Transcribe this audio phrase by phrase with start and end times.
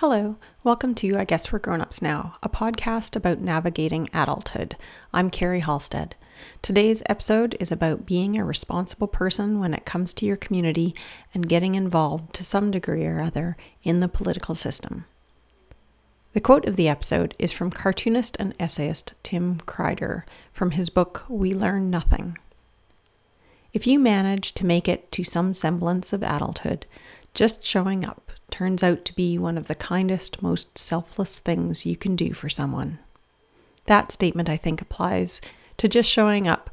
[0.00, 4.76] Hello, welcome to I Guess We're Grown Ups Now, a podcast about navigating adulthood.
[5.14, 6.14] I'm Carrie Halstead.
[6.60, 10.94] Today's episode is about being a responsible person when it comes to your community
[11.32, 15.06] and getting involved to some degree or other in the political system.
[16.34, 21.24] The quote of the episode is from cartoonist and essayist Tim Kreider from his book
[21.26, 22.36] We Learn Nothing.
[23.72, 26.84] If you manage to make it to some semblance of adulthood,
[27.32, 31.96] just showing up turns out to be one of the kindest, most selfless things you
[31.96, 32.98] can do for someone.
[33.86, 35.40] That statement, I think, applies
[35.76, 36.70] to just showing up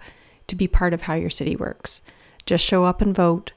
[0.48, 2.02] to be part of how your city works.
[2.46, 3.52] Just show up and vote.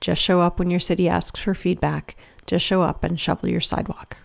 [0.00, 2.16] Just show up when your city asks for feedback.
[2.46, 4.16] Just show up and shovel your sidewalk.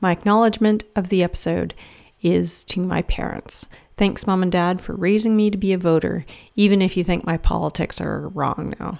[0.00, 1.74] My acknowledgement of the episode
[2.22, 3.66] is to my parents.
[3.96, 6.24] Thanks, mom and dad, for raising me to be a voter,
[6.56, 8.98] even if you think my politics are wrong now.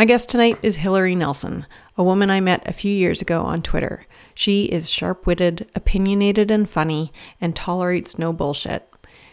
[0.00, 1.66] My guest tonight is Hillary Nelson,
[1.98, 4.06] a woman I met a few years ago on Twitter.
[4.34, 8.88] She is sharp witted, opinionated, and funny, and tolerates no bullshit.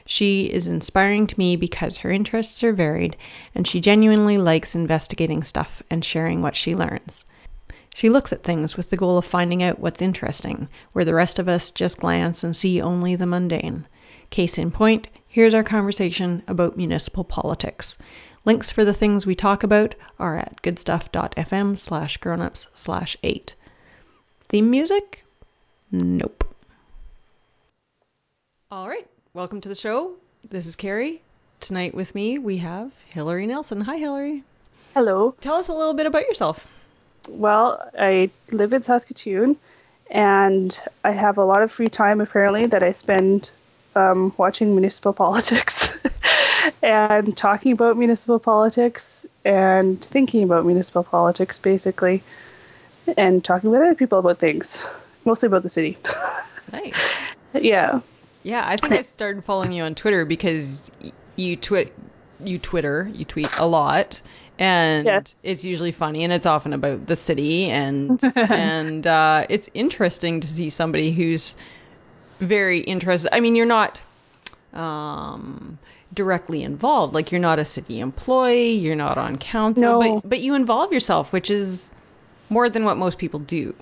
[0.06, 3.16] She is inspiring to me because her interests are varied,
[3.56, 7.24] and she genuinely likes investigating stuff and sharing what she learns.
[7.96, 11.40] She looks at things with the goal of finding out what's interesting, where the rest
[11.40, 13.88] of us just glance and see only the mundane.
[14.32, 17.98] Case in point, here's our conversation about municipal politics.
[18.48, 23.56] Links for the things we talk about are at goodstuff.fm slash grownups slash eight.
[24.48, 25.26] Theme music?
[25.92, 26.46] Nope.
[28.72, 30.14] All right, welcome to the show.
[30.50, 31.22] This is Carrie.
[31.60, 33.82] Tonight with me we have Hillary Nelson.
[33.82, 34.46] Hi, Hillary.
[34.94, 35.36] Hello.
[35.42, 36.66] Tell us a little bit about yourself.
[37.28, 39.58] Well, I live in Saskatoon
[40.10, 43.52] and I have a lot of free time apparently that I spend
[43.94, 45.90] um, watching municipal politics
[46.82, 52.24] and talking about municipal politics and thinking about municipal politics basically
[53.18, 54.84] and talking with other people about things,
[55.26, 55.98] mostly about the city.
[56.72, 57.14] Nice.
[57.54, 58.02] yeah.
[58.44, 60.92] Yeah, I think I started following you on Twitter because
[61.36, 61.94] you twit
[62.44, 64.22] you Twitter, you tweet a lot
[64.60, 65.42] and Yes.
[65.44, 70.48] it's usually funny and it's often about the city and and uh, it's interesting to
[70.48, 71.56] see somebody who's
[72.40, 74.02] very interested i mean you're not
[74.74, 75.78] um,
[76.18, 80.20] directly involved like you're not a city employee you're not on council No.
[80.22, 81.92] but but you involve yourself which is
[82.50, 83.74] more than what most people do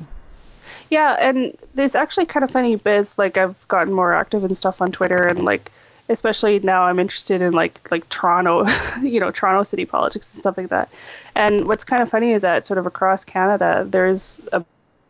[0.89, 4.81] Yeah, and it's actually kind of funny because like I've gotten more active and stuff
[4.81, 5.71] on Twitter and like
[6.09, 8.67] especially now I'm interested in like like Toronto,
[9.01, 10.89] you know, Toronto city politics and stuff like that.
[11.35, 14.63] And what's kind of funny is that sort of across Canada there's a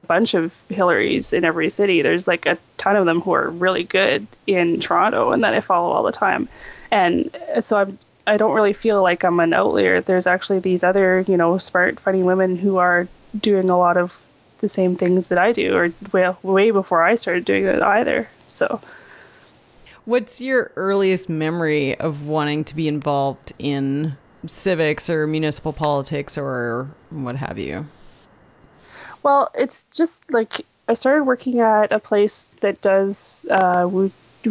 [0.08, 2.02] bunch of Hillarys in every city.
[2.02, 5.62] There's like a ton of them who are really good in Toronto and that I
[5.62, 6.48] follow all the time.
[6.96, 7.30] And
[7.60, 10.02] so I'm I don't really feel like I'm an outlier.
[10.02, 13.08] There's actually these other, you know, smart, funny women who are
[13.40, 14.20] doing a lot of
[14.60, 18.28] the same things that I do, or well, way before I started doing it either.
[18.48, 18.82] So,
[20.06, 24.18] what's your earliest memory of wanting to be involved in
[24.48, 27.86] civics or municipal politics or what have you
[29.26, 33.90] well, it's just like I started working at a place that does uh,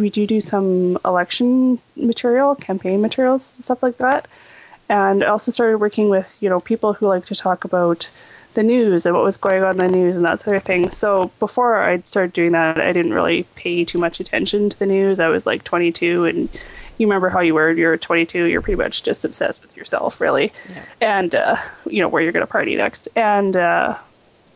[0.01, 4.27] we do do some election material, campaign materials, stuff like that,
[4.89, 8.09] and I also started working with you know people who like to talk about
[8.55, 10.89] the news and what was going on in the news and that sort of thing.
[10.89, 14.85] So before I started doing that, I didn't really pay too much attention to the
[14.85, 15.19] news.
[15.19, 16.49] I was like 22 and
[16.97, 17.71] you remember how you were.
[17.71, 20.51] You're 22 you're pretty much just obsessed with yourself really.
[21.01, 23.09] And uh, you know where you're going to party next.
[23.15, 23.97] And uh,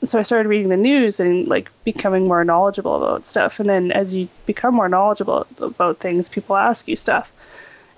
[0.03, 3.59] so I started reading the news and like becoming more knowledgeable about stuff.
[3.59, 7.31] And then as you become more knowledgeable about things, people ask you stuff,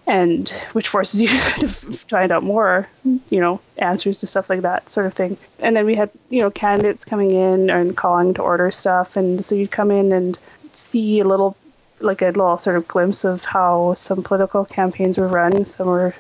[0.07, 1.27] and which forces you
[1.59, 5.37] to find out more, you know, answers to stuff like that sort of thing.
[5.59, 9.45] And then we had you know candidates coming in and calling to order stuff, and
[9.45, 10.37] so you'd come in and
[10.73, 11.55] see a little
[11.99, 15.65] like a little sort of glimpse of how some political campaigns were run.
[15.65, 16.15] Some were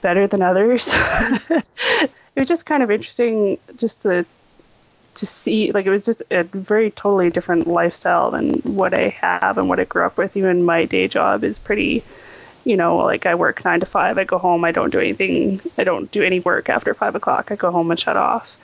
[0.00, 0.94] better than others.
[1.50, 4.24] it was just kind of interesting just to
[5.14, 9.58] to see like it was just a very totally different lifestyle than what I have
[9.58, 10.36] and what I grew up with.
[10.36, 12.02] Even my day job is pretty,
[12.64, 14.18] you know, like I work nine to five.
[14.18, 14.64] I go home.
[14.64, 15.60] I don't do anything.
[15.78, 17.50] I don't do any work after five o'clock.
[17.50, 18.56] I go home and shut off.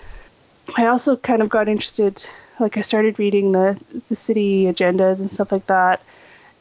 [0.77, 2.27] I also kind of got interested.
[2.59, 3.79] Like I started reading the
[4.09, 6.01] the city agendas and stuff like that,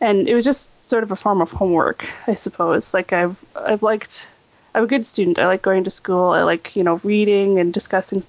[0.02, 2.94] and it was just sort of a form of homework, I suppose.
[2.94, 4.30] Like I've I've liked.
[4.74, 5.40] I'm a good student.
[5.40, 6.32] I like going to school.
[6.32, 8.24] I like you know reading and discussing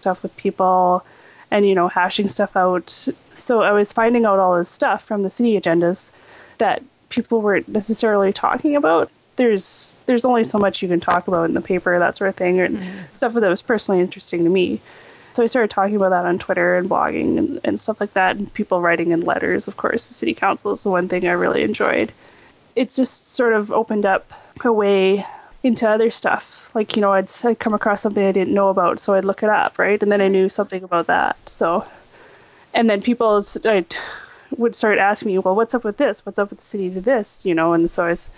[0.00, 1.04] stuff with people
[1.50, 2.90] and you know hashing stuff out
[3.36, 6.10] so i was finding out all this stuff from the city agendas
[6.58, 11.44] that people weren't necessarily talking about there's there's only so much you can talk about
[11.44, 12.98] in the paper that sort of thing and mm-hmm.
[13.14, 14.80] stuff that was personally interesting to me
[15.38, 18.34] so I started talking about that on Twitter and blogging and, and stuff like that,
[18.34, 19.68] and people writing in letters.
[19.68, 22.10] Of course, the city council is the one thing I really enjoyed.
[22.74, 24.32] It's just sort of opened up
[24.64, 25.24] a way
[25.62, 26.70] into other stuff.
[26.74, 29.42] Like you know, I'd, I'd come across something I didn't know about, so I'd look
[29.42, 31.36] it up, right, and then I knew something about that.
[31.46, 31.86] So,
[32.74, 33.96] and then people I'd,
[34.56, 36.24] would start asking me, well, what's up with this?
[36.24, 37.44] What's up with the city to this?
[37.44, 38.30] You know, and so I was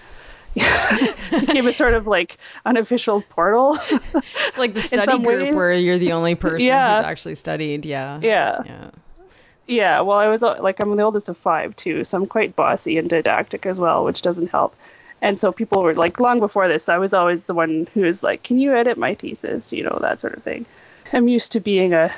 [1.30, 2.36] became a sort of like
[2.66, 3.78] unofficial portal.
[3.90, 6.96] it's like the study group where you're the only person yeah.
[6.96, 7.84] who's actually studied.
[7.84, 8.18] Yeah.
[8.22, 8.62] Yeah.
[8.64, 8.90] Yeah.
[9.66, 10.00] Yeah.
[10.00, 12.98] Well, I was uh, like, I'm the oldest of five too, so I'm quite bossy
[12.98, 14.74] and didactic as well, which doesn't help.
[15.22, 18.22] And so people were like, long before this, I was always the one who was
[18.22, 19.72] like, can you edit my thesis?
[19.72, 20.64] You know, that sort of thing.
[21.12, 22.12] I'm used to being a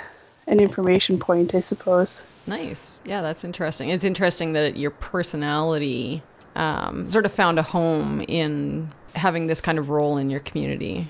[0.47, 2.25] an information point, I suppose.
[2.47, 3.01] Nice.
[3.05, 3.91] Yeah, that's interesting.
[3.91, 6.23] It's interesting that your personality
[6.57, 11.07] um, sort of found a home in having this kind of role in your community.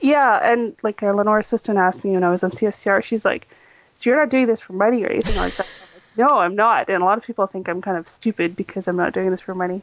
[0.00, 3.48] Yeah, and like a Lenore assistant asked me when I was on CFCR, she's like,
[3.96, 6.54] "So you're not doing this for money or anything like that?" I'm like, no, I'm
[6.54, 6.88] not.
[6.88, 9.40] And a lot of people think I'm kind of stupid because I'm not doing this
[9.40, 9.82] for money.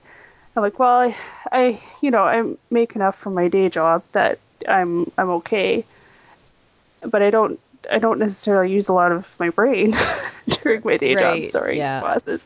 [0.55, 1.15] I'm like, well, I,
[1.51, 5.83] I, you know, I make enough from my day job that I'm I'm okay,
[7.01, 7.59] but I don't
[7.91, 9.95] I don't necessarily use a lot of my brain
[10.63, 11.51] during my day right, job.
[11.51, 12.01] Sorry, yeah.
[12.01, 12.43] bosses.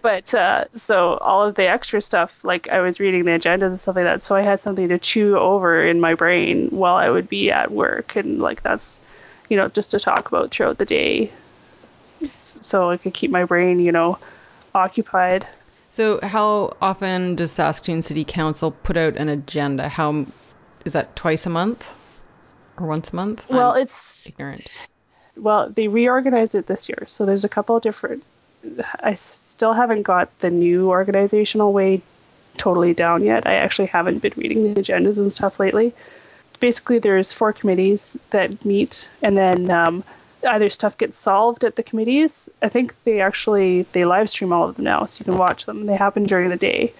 [0.00, 3.78] But uh, so all of the extra stuff, like I was reading the agendas and
[3.78, 7.10] stuff like that, so I had something to chew over in my brain while I
[7.10, 9.00] would be at work, and like that's,
[9.48, 11.30] you know, just to talk about throughout the day,
[12.32, 14.18] so I could keep my brain, you know,
[14.74, 15.46] occupied.
[15.92, 19.88] So, how often does Saskatoon City Council put out an agenda?
[19.88, 20.26] How
[20.84, 21.88] is that twice a month?
[22.78, 23.48] or once a month?
[23.48, 24.66] Well, I'm it's ignorant.
[25.36, 28.22] Well, they reorganized it this year, so there's a couple of different.
[29.00, 32.02] I still haven't got the new organizational way
[32.58, 33.46] totally down yet.
[33.46, 35.94] I actually haven't been reading the agendas and stuff lately.
[36.60, 40.04] Basically, there's four committees that meet, and then um,
[40.48, 42.48] either stuff gets solved at the committees.
[42.62, 45.66] I think they actually they live stream all of them now, so you can watch
[45.66, 45.86] them.
[45.86, 46.92] They happen during the day,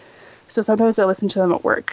[0.49, 1.93] so sometimes I listen to them at work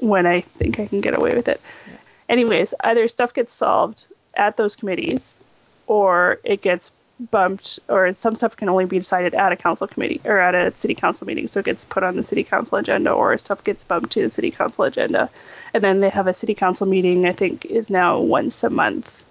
[0.00, 1.60] when I think I can get away with it.
[1.86, 1.96] Yeah
[2.28, 5.42] anyways, either stuff gets solved at those committees
[5.86, 6.90] or it gets
[7.30, 10.76] bumped or some stuff can only be decided at a council committee or at a
[10.76, 13.82] city council meeting so it gets put on the city council agenda or stuff gets
[13.82, 15.30] bumped to the city council agenda
[15.72, 19.24] and then they have a city council meeting i think is now once a month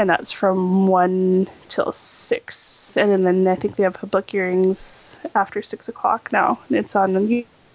[0.00, 5.62] and that's from 1 till 6 and then, i think they have public hearings after
[5.62, 7.28] 6 o'clock now it's on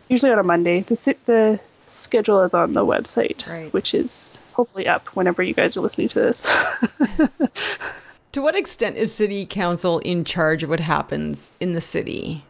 [0.09, 3.71] usually on a monday the, the schedule is on the website right.
[3.73, 6.47] which is hopefully up whenever you guys are listening to this.
[8.31, 12.43] to what extent is city council in charge of what happens in the city?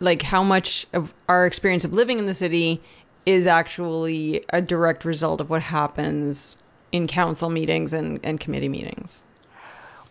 [0.00, 2.80] Like how much of our experience of living in the city
[3.24, 6.58] is actually a direct result of what happens
[6.92, 9.26] in council meetings and, and committee meetings?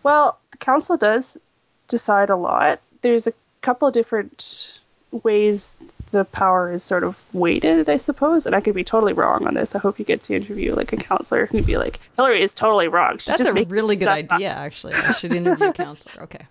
[0.02, 1.38] Well, the council does
[1.88, 2.80] decide a lot.
[3.02, 3.32] There's a
[3.62, 4.78] couple of different
[5.10, 5.74] ways
[6.12, 8.46] the power is sort of weighted, I suppose.
[8.46, 9.74] And I could be totally wrong on this.
[9.74, 12.88] I hope you get to interview like a councilor who'd be like, Hillary is totally
[12.88, 13.18] wrong.
[13.18, 14.58] She's That's a really good idea, up.
[14.58, 14.94] actually.
[14.94, 16.22] I should interview a councilor.
[16.24, 16.46] Okay.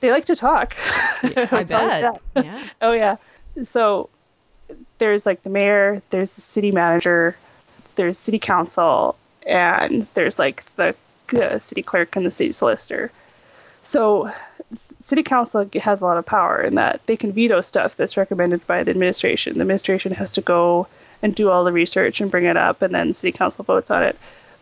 [0.00, 0.76] They like to talk.
[1.22, 2.20] Yeah, I bet.
[2.36, 2.68] Yeah.
[2.82, 3.16] Oh yeah.
[3.62, 4.10] So
[4.98, 7.36] there's like the mayor, there's the city manager,
[7.94, 10.94] there's city council, and there's like the,
[11.28, 13.10] the city clerk and the city solicitor.
[13.82, 14.30] So
[15.00, 18.66] city council has a lot of power in that they can veto stuff that's recommended
[18.66, 19.54] by the administration.
[19.54, 20.88] The administration has to go
[21.22, 24.02] and do all the research and bring it up, and then city council votes on
[24.02, 24.18] it.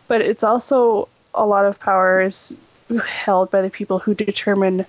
[0.07, 2.55] But it's also a lot of power is
[3.03, 4.85] held by the people who determine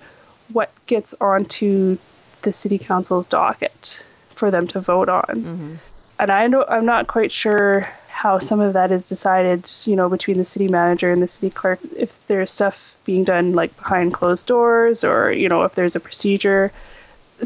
[0.53, 1.97] what gets onto
[2.43, 5.23] the city council's docket for them to vote on.
[5.25, 5.75] Mm-hmm.
[6.19, 10.09] And I know I'm not quite sure how some of that is decided, you know,
[10.09, 11.79] between the city manager and the city clerk.
[11.95, 15.99] If there's stuff being done like behind closed doors, or you know, if there's a
[15.99, 16.71] procedure.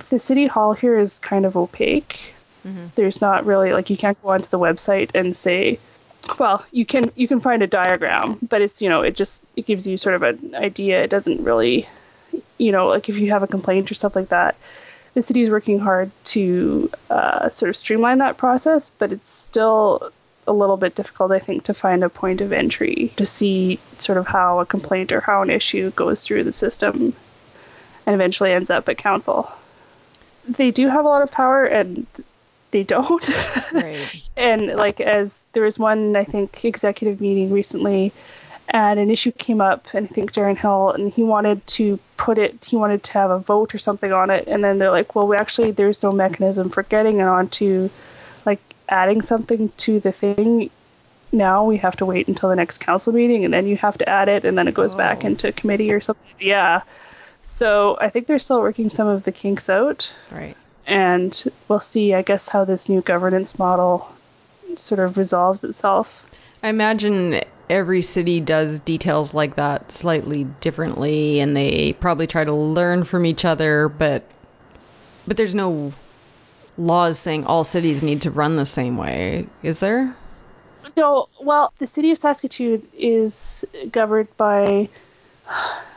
[0.07, 2.21] The city hall here is kind of opaque.
[2.65, 2.85] Mm-hmm.
[2.95, 5.77] There's not really like you can't go onto the website and say,
[6.39, 9.65] well, you can you can find a diagram, but it's you know it just it
[9.65, 11.03] gives you sort of an idea.
[11.03, 11.85] It doesn't really,
[12.59, 14.55] you know, like if you have a complaint or stuff like that
[15.13, 20.09] the city is working hard to uh, sort of streamline that process, but it's still
[20.47, 24.17] a little bit difficult, I think, to find a point of entry to see sort
[24.17, 27.13] of how a complaint or how an issue goes through the system
[28.05, 29.51] and eventually ends up at council.
[30.47, 32.05] They do have a lot of power and
[32.71, 33.29] they don't.
[33.71, 34.29] Right.
[34.37, 38.11] and like as there was one I think executive meeting recently
[38.69, 42.37] and an issue came up and I think Darren Hill and he wanted to put
[42.37, 45.15] it he wanted to have a vote or something on it and then they're like,
[45.15, 47.89] Well we actually there's no mechanism for getting it onto
[48.91, 50.69] adding something to the thing
[51.31, 54.07] now we have to wait until the next council meeting and then you have to
[54.09, 55.27] add it and then it goes back Oh.
[55.27, 56.27] into committee or something.
[56.39, 56.81] Yeah.
[57.43, 60.57] So I think they're still working some of the kinks out Right.
[60.85, 64.09] and we'll see, I guess, how this new governance model
[64.77, 66.21] sort of resolves itself.
[66.63, 72.53] I imagine every city does details like that slightly differently and they probably try to
[72.53, 74.23] learn from each other, but
[75.25, 75.93] but there's no
[76.77, 80.15] laws saying all cities need to run the same way, is there?
[80.97, 84.89] No, well, the city of Saskatoon is governed by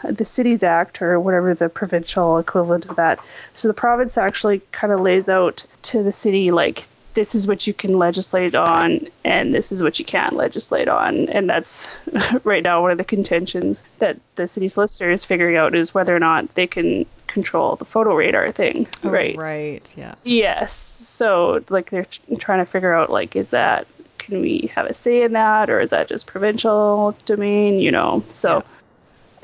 [0.05, 3.19] the Cities Act or whatever the provincial equivalent of that.
[3.55, 7.67] So the province actually kind of lays out to the city like this is what
[7.67, 11.89] you can legislate on and this is what you can't legislate on and that's
[12.45, 16.15] right now one of the contentions that the city solicitor is figuring out is whether
[16.15, 19.95] or not they can control the photo radar thing oh, right Right.
[19.97, 20.15] Yeah.
[20.25, 20.73] Yes.
[20.75, 22.07] So like they're
[22.39, 23.87] trying to figure out like is that
[24.19, 28.25] can we have a say in that or is that just provincial domain, you know.
[28.31, 28.65] So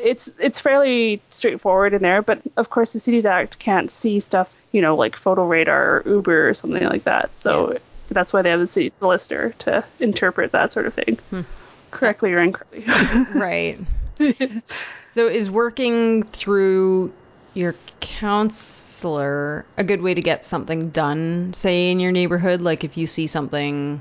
[0.02, 4.52] it's it's fairly straightforward in there, but of course the Cities Act can't see stuff,
[4.72, 7.36] you know, like photo radar or Uber or something like that.
[7.36, 7.78] So
[8.10, 11.18] that's why they have the city solicitor to interpret that sort of thing.
[11.30, 11.42] Hmm.
[11.90, 12.84] Correctly or incorrectly.
[13.38, 13.78] Right.
[15.12, 17.12] so is working through
[17.54, 22.60] your councilor a good way to get something done, say in your neighborhood?
[22.60, 24.00] Like if you see something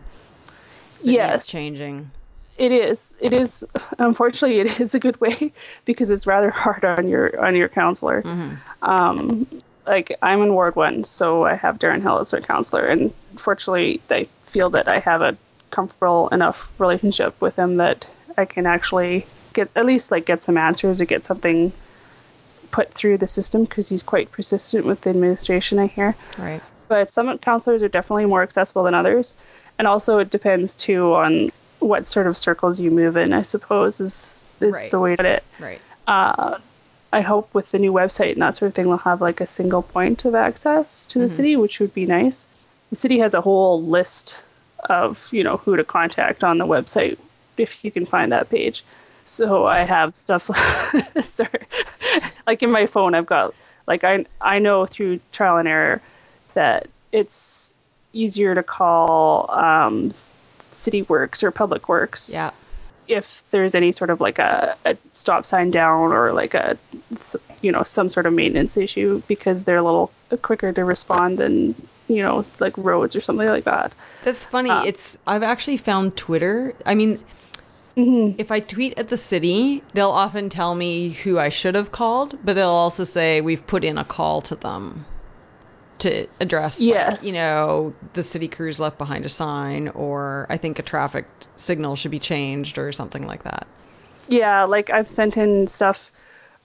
[1.02, 1.48] yes.
[1.48, 2.12] changing.
[2.60, 3.16] It is.
[3.22, 3.64] It is.
[3.98, 5.54] Unfortunately, it is a good way
[5.86, 8.22] because it's rather hard on your on your councilor.
[8.82, 9.48] Um,
[9.88, 14.02] like I'm in Ward One, so I have Darren Hill as our councilor, and fortunately,
[14.12, 15.38] I feel that I have a
[15.72, 18.06] comfortable enough relationship with him that
[18.38, 21.72] I can actually get at least like get some answers or get something
[22.72, 25.80] put through the system because he's quite persistent with the administration.
[25.80, 26.62] I hear Right.
[26.88, 29.34] but some councilors are definitely more accessible than others
[29.78, 34.00] and also it depends too on what sort of circles you move in i suppose
[34.00, 34.92] is is Right.
[34.92, 35.82] the way to put it Right.
[37.14, 39.48] i hope with the new website and that sort of thing they'll have like a
[39.48, 42.48] single point of access to the city which would be nice
[42.90, 44.44] the city has a whole list
[44.90, 47.18] of you know who to contact on the website
[47.58, 48.84] if you can find that page
[49.26, 50.44] so i have stuff
[51.24, 51.64] sorry
[52.48, 53.54] like in my phone i've got
[53.88, 56.02] like i i know through trial and error
[56.54, 57.76] that it's
[58.14, 60.12] easier to call um,
[60.80, 62.52] city works or public works Yeah.
[63.08, 66.78] if there's any sort of like a, a stop sign down or like a,
[67.62, 71.76] you know some sort of maintenance issue because they're a little quicker to respond than
[72.08, 73.94] you know like roads or something like that
[74.24, 74.70] That's funny.
[74.70, 76.74] Uh, it's I've actually found Twitter.
[76.86, 77.20] I mean,
[77.98, 78.40] mm-hmm.
[78.40, 82.38] if I tweet at the city, they'll often tell me who I should have called,
[82.44, 85.06] but they'll also say we've put in a call to them
[86.00, 87.26] to address, like, Yes.
[87.26, 91.26] you know, the city crews left behind a sign, or I think a traffic
[91.56, 93.68] signal should be changed, or something like that.
[94.28, 96.12] Yeah, like I've sent in stuff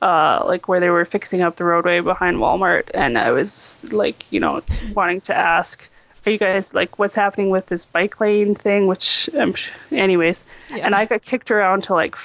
[0.03, 4.25] uh like where they were fixing up the roadway behind Walmart and I was like,
[4.31, 4.61] you know,
[4.93, 5.89] wanting to ask
[6.27, 9.55] are you guys like what's happening with this bike lane thing which um,
[9.93, 10.87] anyways Yeah.
[10.87, 12.17] and i got kicked around to like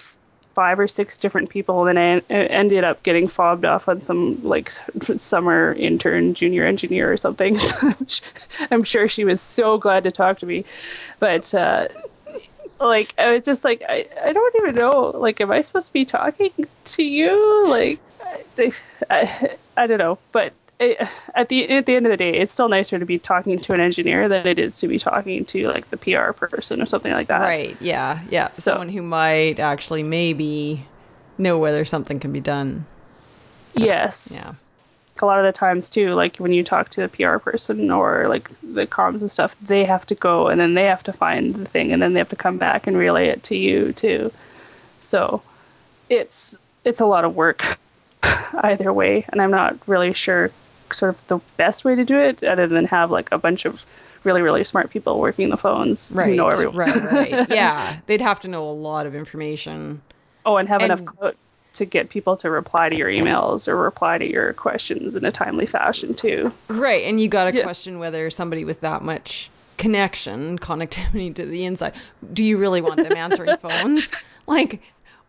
[0.60, 4.70] five or six different people and I ended up getting fobbed off on some like
[5.16, 7.58] summer intern junior engineer or something.
[7.70, 8.08] So I'm,
[8.70, 10.66] I'm sure she was so glad to talk to me.
[11.20, 11.88] But uh
[12.78, 15.94] like I was just like I, I don't even know like am I supposed to
[15.94, 16.52] be talking
[16.84, 17.66] to you?
[17.70, 18.02] Like
[18.58, 18.72] I,
[19.10, 20.20] I, I don't know.
[20.34, 23.20] But it, at the at the end of the day it's still nicer to be
[23.20, 26.82] talking to an engineer than it is to be talking to like the PR person
[26.82, 27.76] or something like that Right.
[27.82, 28.20] Yeah.
[28.30, 28.50] Yeah.
[28.54, 30.86] So- Someone who might actually maybe
[31.38, 32.86] know whether something can be done.
[33.74, 34.54] yes Yeah.
[35.22, 38.28] a lot of the times too like when you talk to the PR person or
[38.30, 41.56] like the comms and stuff they have to go and then they have to find
[41.56, 44.32] the thing and then they have to come back and relay it to you too
[45.02, 45.42] so
[46.10, 47.78] it's it's a lot of work
[48.64, 50.52] either way and i'm not really sure
[50.94, 53.86] sort of the best way to do it other than have like a bunch of
[54.24, 56.36] really really smart people working the phones Right.
[56.36, 57.12] know everyone Right.
[57.12, 57.50] Right.
[57.50, 58.00] yeah.
[58.06, 60.02] They'd have to know a lot of information.
[60.46, 61.36] oh and have And- enough
[61.76, 65.32] to get people to reply to your emails or reply to your questions in a
[65.32, 67.64] timely fashion too Right, and you got to Yeah.
[67.64, 71.94] question whether somebody with that much connection, connectivity to the inside,
[72.34, 74.12] do you really want them answering phones?
[74.46, 74.82] Like,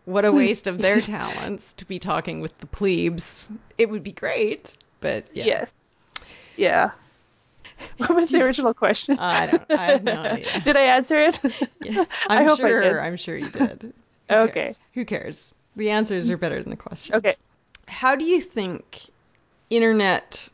[0.06, 0.38] what a hmm.
[0.38, 3.48] waste of their talents to be talking with the plebes.
[3.78, 5.44] It would be great, but yeah.
[5.44, 5.84] yes
[6.56, 6.90] yeah
[7.98, 9.62] what was the original question I don't.
[9.70, 10.60] I have no idea.
[10.60, 11.40] Did I answer it?
[11.80, 12.04] Yeah.
[12.28, 12.80] I I'm I sure.
[12.82, 12.96] did.
[12.98, 13.92] I'm sure you did.
[14.28, 14.52] Who Okay.
[14.52, 14.78] cares?
[14.94, 15.54] Who cares?
[15.76, 17.16] The answers are better than the questions.
[17.16, 17.34] Okay.
[17.88, 19.00] How do you think
[19.70, 20.50] internet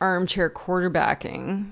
[0.00, 1.70] armchair quarterbacking?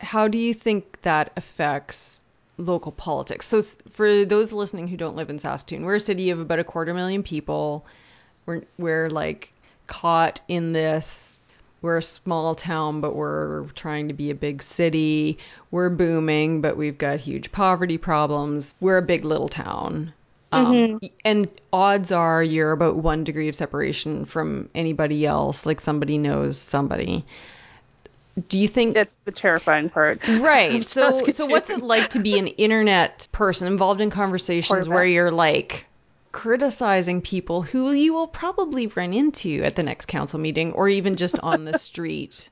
[0.00, 2.22] How do you think that affects
[2.58, 3.46] local politics.
[3.46, 6.64] So for those listening who don't live in Saskatoon, we're a city of about a
[6.64, 7.84] quarter million people.
[8.46, 9.51] We're we're like
[9.92, 11.38] caught in this
[11.82, 15.36] we're a small town, but we're trying to be a big city.
[15.72, 18.76] We're booming, but we've got huge poverty problems.
[18.80, 20.14] We're a big little town.
[20.52, 26.18] Um, And odds are you're about one degree of separation from anybody else, like somebody
[26.18, 27.24] knows somebody.
[28.48, 30.20] Do you think That's the terrifying part.
[30.26, 30.84] Right.
[30.88, 35.32] So so what's it like to be an internet person involved in conversations where you're
[35.32, 35.86] like
[36.32, 41.16] criticizing people who you will probably run into at the next council meeting or even
[41.16, 42.50] just on the street?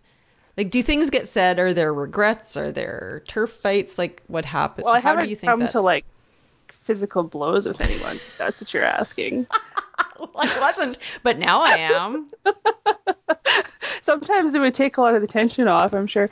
[0.56, 1.58] Like do things get said?
[1.58, 2.56] Are there regrets?
[2.56, 3.98] Are there turf fights?
[3.98, 4.84] Like what happened?
[4.84, 5.72] Well, I How haven't do you think come that's...
[5.72, 6.04] to like
[6.90, 8.18] physical blows with anyone.
[8.36, 9.46] That's what you're asking.
[10.36, 12.28] I wasn't, but now I am.
[14.02, 16.28] Sometimes it would take a lot of the tension off, I'm sure.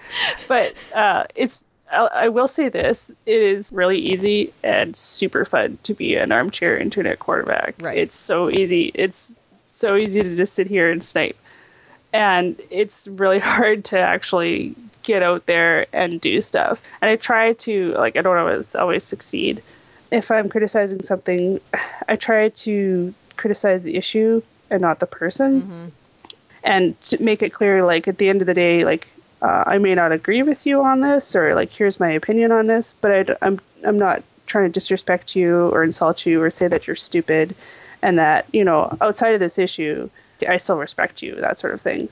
[0.49, 5.79] But uh, it's, I, I will say this it is really easy and super fun
[5.85, 7.75] to be an armchair internet quarterback.
[7.81, 7.99] Right.
[7.99, 8.91] It's so easy.
[8.95, 9.35] It's
[9.69, 11.37] so easy to just sit here and snipe.
[12.13, 16.81] And it's really hard to actually get out there and do stuff.
[17.01, 19.63] And I try to, like, I don't always, always succeed.
[20.11, 21.61] If I'm criticizing something,
[22.09, 25.87] I try to criticize the issue and not the person mm-hmm.
[26.63, 29.07] and to make it clear like at the end of the day like
[29.43, 32.67] uh, i may not agree with you on this or like here's my opinion on
[32.67, 33.11] this but
[33.43, 36.97] I, am I'm not trying to disrespect you or insult you or say that you're
[36.97, 37.55] stupid
[38.03, 40.09] and that you know outside of this issue
[40.49, 42.09] i still respect you that sort of thing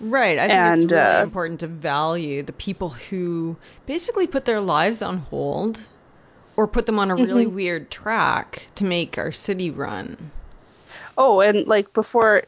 [0.00, 0.38] Right.
[0.38, 4.60] I think it's And, really uh, important to value the people who basically put their
[4.60, 5.88] lives on hold
[6.56, 7.54] or put them on a really Mm-hmm.
[7.56, 10.30] weird track to make our city run.
[11.16, 12.44] oh and like before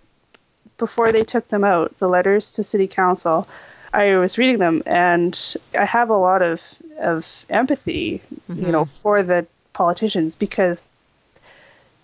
[0.79, 3.47] before they took them out the letters to city council
[3.93, 6.61] i was reading them and i have a lot of
[6.99, 9.03] of empathy you know mm-hmm.
[9.03, 10.93] for the politicians because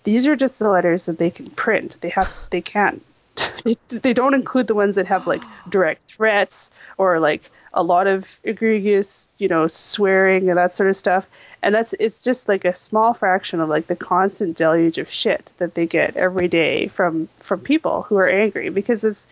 [0.07, 1.97] these are just the letters that they can print.
[1.99, 3.03] They have they can't.
[3.65, 8.07] They, they don't include the ones that have like direct threats or like a lot
[8.07, 11.27] of egregious you know swearing and that sort of stuff.
[11.61, 15.49] And that's it's just like a small fraction of like the constant deluge of shit
[15.57, 19.27] that they get every day from from people who are angry because it's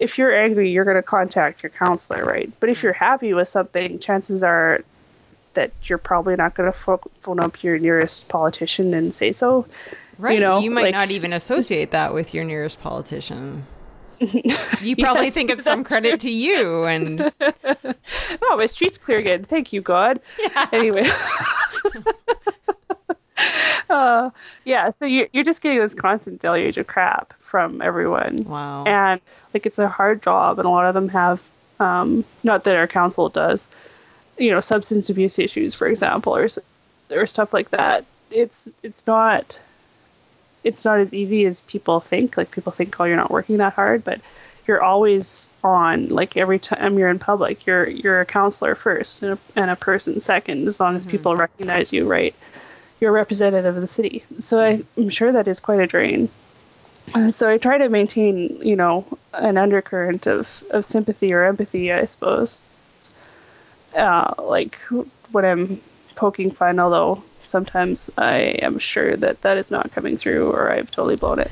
[0.00, 3.48] if you're angry you're going to contact your councilor right but if you're happy with
[3.48, 4.80] something chances are
[5.54, 9.66] that you're probably not going to pho- phone up your nearest politician and say so
[10.16, 10.34] Right.
[10.34, 13.64] You, know, might like- not even associate that with your nearest politician.
[14.80, 19.44] You probably Yes, think it's some credit to you and oh, my street's clear again.
[19.44, 20.20] Thank you, God.
[20.38, 20.68] Yeah.
[20.72, 21.04] Anyway.
[23.90, 24.30] uh,
[24.64, 28.42] yeah, so you're, you're just getting this constant deluge of crap from everyone.
[28.48, 28.82] wow.
[28.82, 29.20] And,
[29.54, 31.40] like, it's a hard job, and a lot of them have,
[31.78, 33.70] um, not that our council does,
[34.36, 36.48] you know, substance abuse issues, for example, or,
[37.12, 38.06] or stuff like that.
[38.32, 39.56] It's, it's not,
[40.64, 42.36] it's not as easy as people think.
[42.36, 44.20] Like, people think, oh, you're not working that hard, but
[44.66, 49.32] you're always on like every time you're in public you're you're a councilor first and
[49.34, 52.34] a, and a person second as long as people recognize you right
[52.98, 56.30] you're a representative of the city so I, i'm sure that is quite a drain
[57.30, 62.04] so i try to maintain you know an undercurrent of of sympathy or empathy i
[62.04, 62.62] suppose
[63.96, 64.76] uh, like
[65.32, 65.80] when i'm
[66.16, 70.90] poking fun although sometimes i am sure that that is not coming through or i've
[70.90, 71.50] totally blown it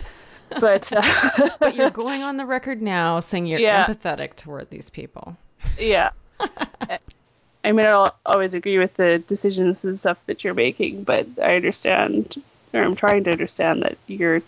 [0.61, 3.87] but uh, but you're going on the record now saying you're Yeah.
[3.87, 5.37] empathetic toward these people.
[5.79, 6.11] yeah
[7.65, 11.27] i mean i don't always agree with the decisions and stuff that you're making but
[11.43, 12.43] i understand
[12.75, 14.43] or i'm trying to understand that you're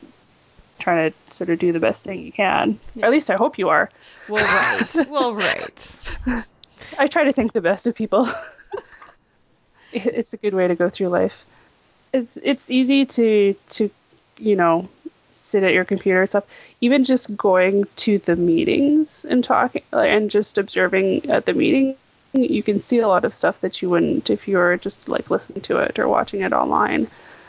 [0.84, 2.78] trying to sort of do the best thing you can.
[2.96, 3.90] Or at least i hope you are.
[4.28, 5.08] Well, right.
[5.08, 5.98] well, right.
[6.98, 8.28] i try to think the best of people.
[9.96, 11.44] It's a good way to go through life.
[12.12, 13.88] It's it's easy to to
[14.38, 14.88] you know
[15.36, 16.46] sit at your computer and stuff.
[16.80, 21.94] Even just going to the meetings and talking and just observing at the meeting
[22.34, 25.30] you can see a lot of stuff that you wouldn't if you were just like
[25.30, 27.06] listening to it or watching it online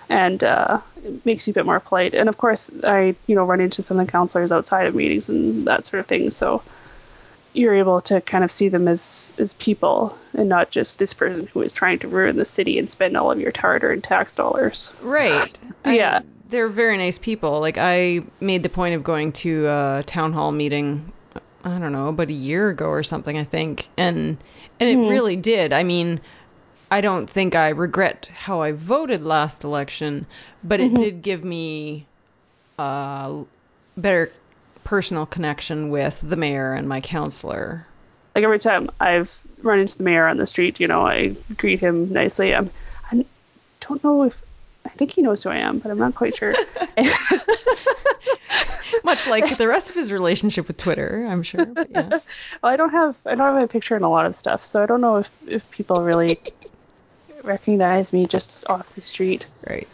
[0.10, 3.44] and uh, it makes you a bit more polite and of course i you know
[3.44, 6.62] run into some of the councilors outside of meetings and that sort of thing so
[7.54, 11.48] you're able to kind of see them as as people and not just this person
[11.48, 14.91] who is trying to ruin the city and spend all of your hard-earned tax dollars
[15.02, 15.58] Right.
[15.86, 16.22] I- Yeah.
[16.50, 17.60] they're very nice people.
[17.62, 21.12] Like I made the point of going to a town hall meeting
[21.63, 23.88] I don't know, about a year ago or something, I think.
[23.98, 24.38] And
[24.80, 25.74] and it really did.
[25.74, 26.20] I mean,
[26.91, 30.26] I don't think I regret how I voted last election,
[30.63, 31.02] but it mm-hmm.
[31.02, 32.06] did give me
[32.78, 33.43] a
[33.98, 34.32] better
[34.84, 37.86] personal connection with the mayor and my councilor.
[38.36, 41.80] like every time I've run into the mayor on the street, you know, I greet
[41.80, 42.54] him nicely.
[42.54, 42.69] I'm
[43.88, 44.41] don't know if
[44.86, 46.54] I think he knows who I am, but I'm not quite sure.
[49.04, 51.65] Much like the rest of his relationship with Twitter, I'm sure.
[51.65, 52.28] But yes.
[52.63, 54.82] well, I don't have I don't have a picture in a lot of stuff, so
[54.82, 56.39] I don't know if if people really
[57.45, 59.45] recognize me just off the street.
[59.67, 59.88] Right.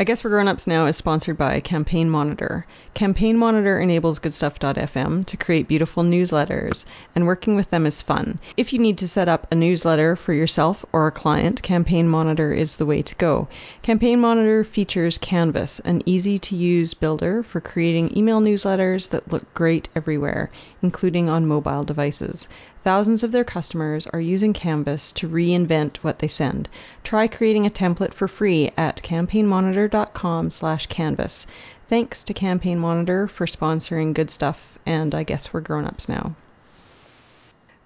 [0.00, 2.66] I Guess We're Grown Ups Now is sponsored by Campaign Monitor.
[2.98, 6.84] Campaign Monitor enables goodstuff.fm to create beautiful newsletters,
[7.14, 8.40] and working with them is fun.
[8.56, 12.52] If you need to set up a newsletter for yourself or a client, Campaign Monitor
[12.52, 13.46] is the way to go.
[13.82, 19.54] Campaign Monitor features Canvas, an easy to use builder for creating email newsletters that look
[19.54, 20.50] great everywhere,
[20.82, 22.48] including on mobile devices.
[22.82, 26.68] Thousands of their customers are using Canvas to reinvent what they send.
[27.04, 31.46] Try creating a template for free at campaignmonitor.com/canvas.
[31.88, 36.34] Thanks to Campaign Monitor for sponsoring good stuff and I guess we're grown-ups now.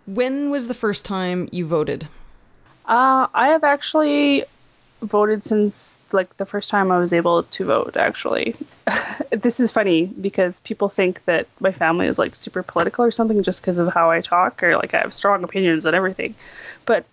[0.07, 2.09] When was the first time you voted?
[2.87, 4.45] Uh, I have actually
[5.03, 7.97] voted since like the first time I was able to vote.
[7.97, 8.57] Actually,
[9.31, 13.43] this is funny because people think that my family is like super political or something
[13.43, 16.35] just because of how I talk or like I have strong opinions on everything.
[16.87, 17.05] But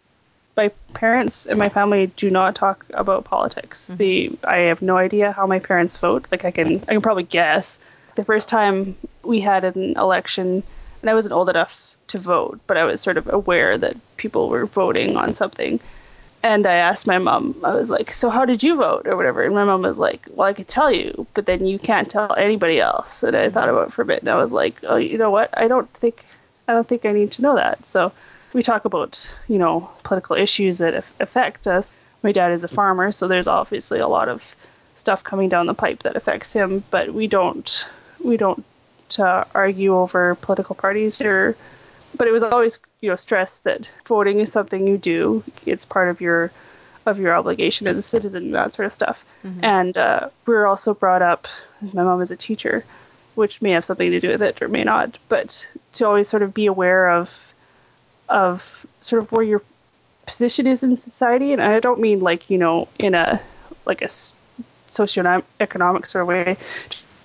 [0.56, 3.90] my parents and my family do not talk about politics.
[3.90, 3.98] Mm-hmm.
[3.98, 6.28] The I have no idea how my parents vote.
[6.32, 7.80] Like I can I can probably guess.
[8.16, 10.64] The first time we had an election,
[11.02, 14.50] and I wasn't old enough to vote, but I was sort of aware that people
[14.50, 15.80] were voting on something
[16.42, 19.44] and I asked my mom, I was like, so how did you vote or whatever?
[19.44, 22.34] And my mom was like, well, I could tell you, but then you can't tell
[22.36, 23.24] anybody else.
[23.24, 25.32] And I thought about it for a bit and I was like, oh, you know
[25.32, 25.50] what?
[25.58, 26.24] I don't think,
[26.68, 27.86] I don't think I need to know that.
[27.86, 28.12] So
[28.54, 31.94] we talk about, you know, political issues that affect us.
[32.24, 34.56] My dad is a farmer, so there's obviously a lot of
[34.96, 37.86] stuff coming down the pipe that affects him, but we don't,
[38.24, 38.66] we don't
[39.18, 41.56] uh, argue over political parties or
[42.16, 45.44] but it was always you know stressed that voting is something you do.
[45.66, 46.52] It's part of your
[47.06, 49.26] of your obligation as a citizen, that sort of stuff.
[49.44, 49.64] Mm-hmm.
[49.64, 51.48] And uh, we were also brought up.
[51.94, 52.84] My mom is a teacher,
[53.36, 55.18] which may have something to do with it or may not.
[55.30, 57.49] But to always sort of be aware of
[58.30, 59.62] of sort of where your
[60.26, 63.42] position is in society, and I don't mean like you know in a
[63.86, 64.08] like a
[64.90, 66.58] socioeconomic sort of way,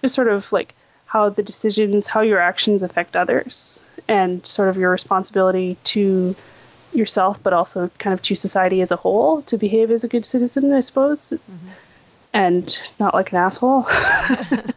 [0.03, 0.75] just sort of like
[1.07, 6.35] how the decisions, how your actions affect others, and sort of your responsibility to
[6.93, 10.25] yourself, but also kind of to society as a whole to behave as a good
[10.25, 11.69] citizen, I suppose, mm-hmm.
[12.33, 13.87] and not like an asshole.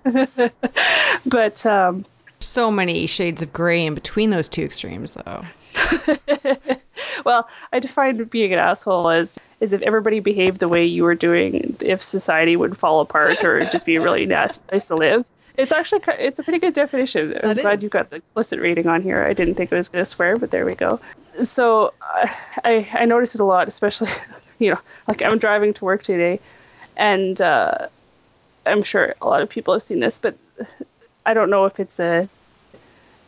[1.25, 2.05] but um,
[2.39, 5.45] so many shades of gray in between those two extremes, though.
[7.25, 11.15] well, I define being an asshole as is if everybody behaved the way you were
[11.15, 15.25] doing, if society would fall apart or just be a really nasty place to live.
[15.57, 17.33] It's actually it's a pretty good definition.
[17.43, 17.83] I'm that glad is.
[17.83, 19.23] you got the explicit rating on here.
[19.23, 20.99] I didn't think it was going to swear, but there we go.
[21.43, 21.93] So
[22.63, 24.09] I I noticed it a lot, especially
[24.59, 26.39] you know like I'm driving to work today,
[26.95, 27.87] and uh,
[28.67, 30.37] I'm sure a lot of people have seen this, but
[31.25, 32.29] I don't know if it's a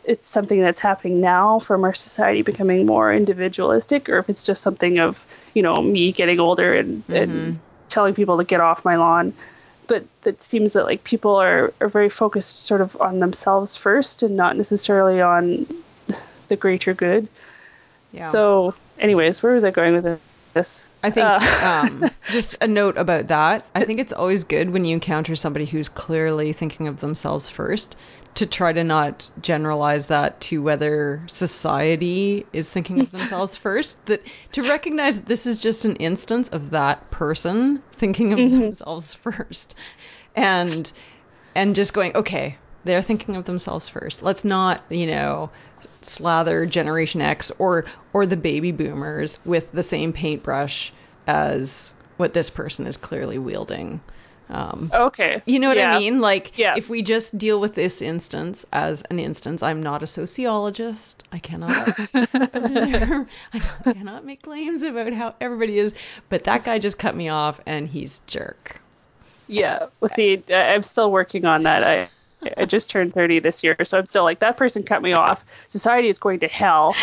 [0.04, 4.62] it's something that's happening now from our society becoming more individualistic, or if it's just
[4.62, 7.14] something of you know me getting older and, mm-hmm.
[7.14, 7.58] and
[7.88, 9.32] telling people to get off my lawn
[9.90, 14.22] but it seems that like people are, are very focused sort of on themselves first
[14.22, 15.66] and not necessarily on
[16.46, 17.26] the greater good.
[18.12, 18.28] Yeah.
[18.28, 20.20] So, anyways, where was I going with
[20.54, 20.86] this?
[21.02, 21.40] I think uh.
[21.64, 23.66] um, just a note about that.
[23.74, 27.96] I think it's always good when you encounter somebody who's clearly thinking of themselves first
[28.34, 34.24] to try to not generalize that to whether society is thinking of themselves first that
[34.52, 38.60] to recognize that this is just an instance of that person thinking of mm-hmm.
[38.60, 39.74] themselves first.
[40.36, 40.90] And
[41.54, 44.22] and just going okay they're thinking of themselves first.
[44.22, 45.50] Let's not you know
[46.02, 50.92] slather generation x or or the baby boomers with the same paintbrush
[51.26, 54.00] as what this person is clearly wielding
[54.50, 55.42] um, okay.
[55.46, 55.94] You know what yeah.
[55.94, 56.20] I mean?
[56.20, 56.74] Like, yeah.
[56.76, 61.24] if we just deal with this instance as an instance, I'm not a sociologist.
[61.30, 62.28] I cannot observe,
[63.52, 65.94] I cannot make claims about how everybody is.
[66.28, 68.80] But that guy just cut me off, and he's jerk.
[69.46, 69.86] Yeah.
[70.00, 71.84] Well, see, I'm still working on that.
[71.84, 72.08] I.
[72.56, 75.44] I just turned 30 this year, so I'm still like that person cut me off.
[75.68, 76.94] Society is going to hell,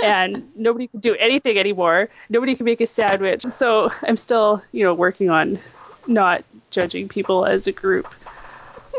[0.00, 2.08] and nobody can do anything anymore.
[2.28, 3.44] Nobody can make a sandwich.
[3.50, 5.58] So I'm still, you know, working on
[6.06, 8.12] not judging people as a group.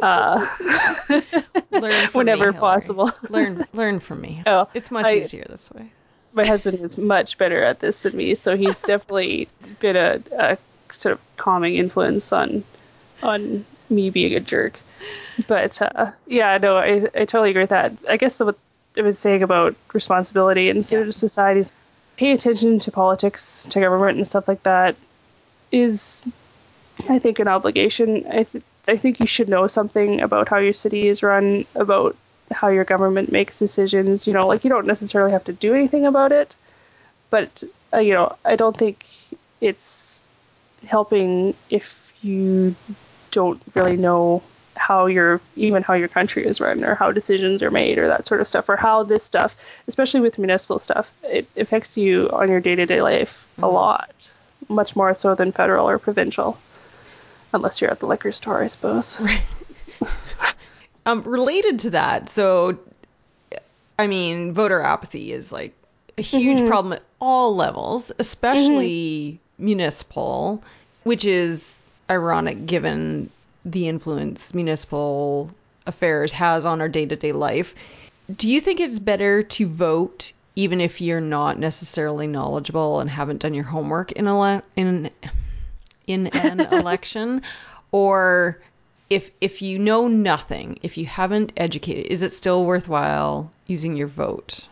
[0.01, 0.45] Uh,
[1.71, 3.11] learn whenever me, possible.
[3.29, 4.43] learn learn from me.
[4.45, 5.89] Oh, it's much I, easier this way.
[6.33, 9.47] My husband is much better at this than me, so he's definitely
[9.79, 10.57] been a, a
[10.91, 12.63] sort of calming influence on
[13.23, 14.79] on me being a jerk.
[15.47, 17.93] But uh, yeah, no, I, I totally agree with that.
[18.09, 18.57] I guess what
[18.97, 21.07] I was saying about responsibility and sort yeah.
[21.09, 21.71] of societies,
[22.17, 24.95] pay attention to politics, to government, and stuff like that
[25.71, 26.27] is,
[27.09, 28.25] I think, an obligation.
[28.29, 32.15] I, th- I think you should know something about how your city is run, about
[32.51, 34.27] how your government makes decisions.
[34.27, 36.55] You know, like you don't necessarily have to do anything about it,
[37.29, 39.05] but uh, you know, I don't think
[39.61, 40.25] it's
[40.85, 42.75] helping if you
[43.31, 44.43] don't really know
[44.75, 48.25] how your even how your country is run or how decisions are made or that
[48.25, 49.55] sort of stuff or how this stuff
[49.87, 53.63] especially with municipal stuff it affects you on your day-to-day life mm-hmm.
[53.63, 54.29] a lot
[54.69, 56.59] much more so than federal or provincial
[57.53, 59.41] unless you're at the liquor store i suppose right
[61.05, 62.77] um related to that so
[63.99, 65.73] i mean voter apathy is like
[66.17, 66.67] a huge mm-hmm.
[66.67, 69.65] problem at all levels especially mm-hmm.
[69.65, 70.63] municipal
[71.03, 73.29] which is ironic given
[73.65, 75.51] the influence municipal
[75.87, 77.73] affairs has on our day-to-day life.
[78.35, 83.41] Do you think it's better to vote even if you're not necessarily knowledgeable and haven't
[83.41, 85.09] done your homework in a in
[86.07, 87.41] in an election
[87.91, 88.59] or
[89.09, 94.07] if if you know nothing, if you haven't educated, is it still worthwhile using your
[94.07, 94.67] vote?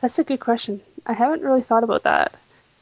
[0.00, 0.80] That's a good question.
[1.06, 2.34] I haven't really thought about that.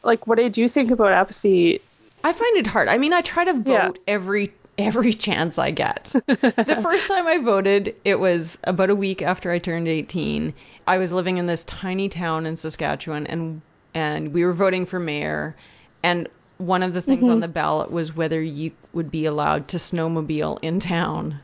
[0.03, 1.81] Like what I do think about apathy
[2.25, 2.89] I find it hard.
[2.89, 3.91] I mean, I try to vote yeah.
[4.07, 6.15] every every chance I get.
[6.27, 10.53] the first time I voted, it was about a week after I turned 18.
[10.87, 13.61] I was living in this tiny town in Saskatchewan and
[13.95, 15.57] and we were voting for mayor
[16.03, 17.33] and one of the things mm-hmm.
[17.33, 21.41] on the ballot was whether you would be allowed to snowmobile in town.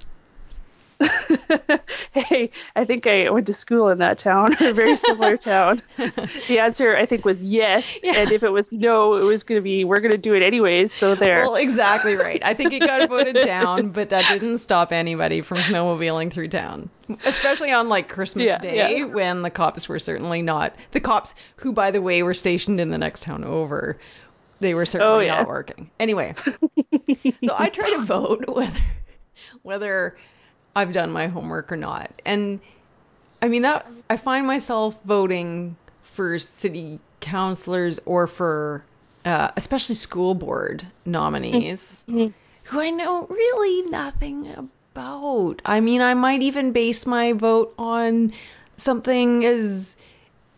[2.12, 5.82] hey, I think I went to school in that town, a very similar town.
[6.48, 7.98] The answer, I think, was yes.
[8.02, 8.18] Yeah.
[8.18, 10.42] And if it was no, it was going to be, we're going to do it
[10.42, 10.92] anyways.
[10.92, 11.40] So there.
[11.40, 12.42] Well, exactly right.
[12.44, 16.90] I think it got voted down, but that didn't stop anybody from snowmobiling through town,
[17.24, 19.04] especially on like Christmas yeah, Day yeah.
[19.04, 22.90] when the cops were certainly not, the cops who, by the way, were stationed in
[22.90, 23.96] the next town over.
[24.64, 25.34] They were certainly oh, yeah.
[25.40, 25.90] not working.
[26.00, 26.34] Anyway,
[27.44, 28.80] so I try to vote whether
[29.62, 30.16] whether
[30.74, 32.10] I've done my homework or not.
[32.24, 32.60] And
[33.42, 38.82] I mean that I find myself voting for city councilors or for
[39.26, 42.32] uh, especially school board nominees mm-hmm.
[42.62, 44.50] who I know really nothing
[44.94, 45.60] about.
[45.66, 48.32] I mean, I might even base my vote on
[48.78, 49.94] something as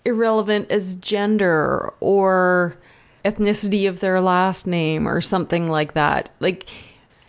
[0.05, 2.77] irrelevant as gender or
[3.27, 6.31] ethnicity of their last name or something like that.
[6.41, 6.71] Like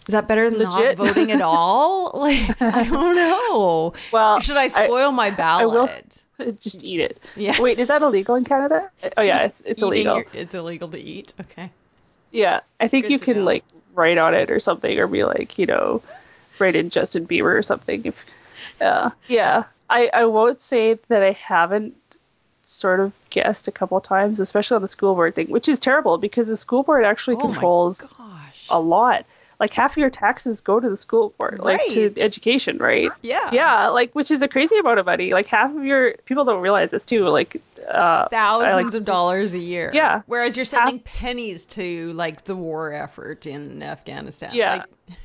[0.08, 0.98] is that better than Legit.
[0.98, 2.12] not voting at all?
[2.14, 3.94] Like, I don't know.
[4.12, 6.24] Well, should I spoil I, my ballot?
[6.40, 7.20] I will just eat it.
[7.36, 7.60] Yeah.
[7.62, 8.90] Wait, is that illegal in Canada?
[9.18, 10.18] Oh yeah, it's it's illegal.
[10.18, 11.34] Your, it's illegal to eat.
[11.42, 11.70] Okay.
[12.32, 13.44] Yeah, I think Good you can know.
[13.44, 16.02] like write on it or something, or be like, you know,
[16.60, 18.06] write in Justin Bieber or something.
[18.06, 18.26] If,
[18.80, 21.96] uh, yeah, I I won't say that I haven't
[22.68, 26.18] sort of guessed a couple times, especially on the school board thing, which is terrible
[26.18, 28.10] because the school board actually oh controls
[28.70, 29.26] a lot
[29.60, 33.10] like half of your taxes go to the school board, like to education, right?
[33.22, 33.50] Yeah.
[33.52, 35.34] Yeah, like which is a crazy amount of money.
[35.34, 37.28] Like half of your people don't realize this too.
[37.28, 39.92] Like uh, thousands like of dollars a year.
[39.94, 40.22] Yeah.
[40.28, 44.52] Whereas you're sending half, pennies to like the war effort in Afghanistan.
[44.54, 44.86] Yeah.
[45.08, 45.18] Like,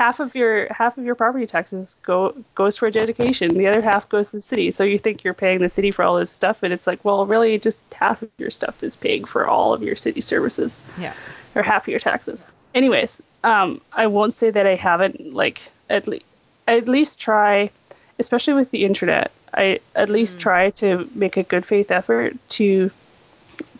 [0.00, 3.58] half of your half of your property taxes go goes towards education.
[3.58, 4.70] The other half goes to the city.
[4.70, 7.26] So you think you're paying the city for all this stuff, and it's like, well,
[7.26, 10.80] really, just half of your stuff is paying for all of your city services.
[10.98, 11.12] Yeah.
[11.54, 12.46] Or half of your taxes.
[12.74, 15.60] Anyways, um, I won't say that I haven't like
[15.90, 16.24] at least
[16.66, 17.70] at least try,
[18.18, 19.30] especially with the internet.
[19.52, 20.40] I at least mm.
[20.40, 22.90] try to make a good faith effort to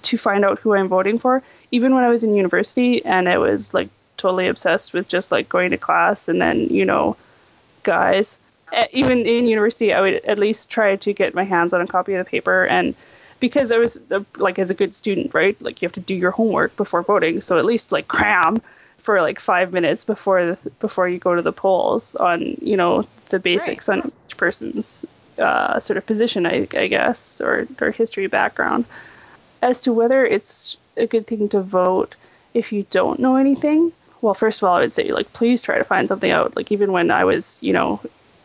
[0.02, 1.42] to find out who I'm voting for.
[1.70, 3.88] Even when I was in university and I was like
[4.20, 7.16] totally obsessed with just like going to class and then you know,
[7.82, 8.38] guys.
[8.92, 12.14] Even in university, I would at least try to get my hands on a copy
[12.14, 12.94] of the paper and
[13.40, 13.98] because I was
[14.36, 15.60] like as a good student, right?
[15.60, 18.62] Like you have to do your homework before voting, so at least like cram
[18.98, 23.06] for like five minutes before the, before you go to the polls on you know
[23.30, 24.04] the basics right.
[24.04, 25.06] on each person's
[25.38, 28.84] uh, sort of position, I, I guess, or or history background.
[29.62, 32.14] As to whether it's a good thing to vote
[32.54, 35.78] if you don't know anything, well, first of all, I would say like please try
[35.78, 36.56] to find something out.
[36.56, 38.00] Like even when I was you know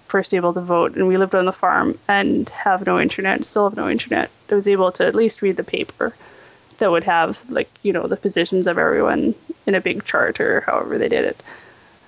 [0.08, 3.70] first able to vote and we lived on the farm and have no internet, still
[3.70, 6.16] have no internet, I was able to at least read the paper
[6.78, 9.34] that would have like you know the positions of everyone
[9.66, 11.42] in a big chart or however they did it.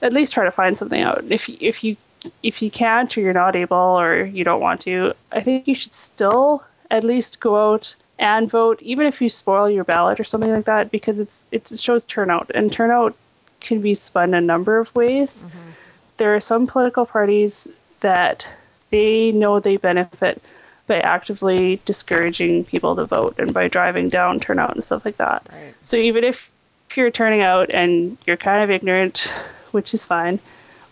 [0.02, 1.24] At least try to find something out.
[1.30, 1.98] If if you
[2.44, 5.76] if you can't or you're not able or you don't want to, I think you
[5.76, 10.24] should still at least go out and vote, even if you spoil your ballot or
[10.24, 13.16] something like that, because it's it shows turnout and turnout
[13.60, 15.44] can be spun a number of ways.
[15.44, 15.70] Mm-hmm.
[16.18, 17.68] There are some political parties
[18.00, 18.48] that
[18.90, 20.42] they know they benefit
[20.88, 25.46] by actively discouraging people to vote and by driving down turnout and stuff like that.
[25.52, 25.74] Right.
[25.82, 26.50] So even if
[26.96, 29.32] you're turning out and you're kind of ignorant,
[29.72, 30.40] which is fine,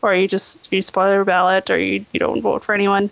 [0.02, 3.10] or you just you spoil your ballot or you, you don't vote for anyone,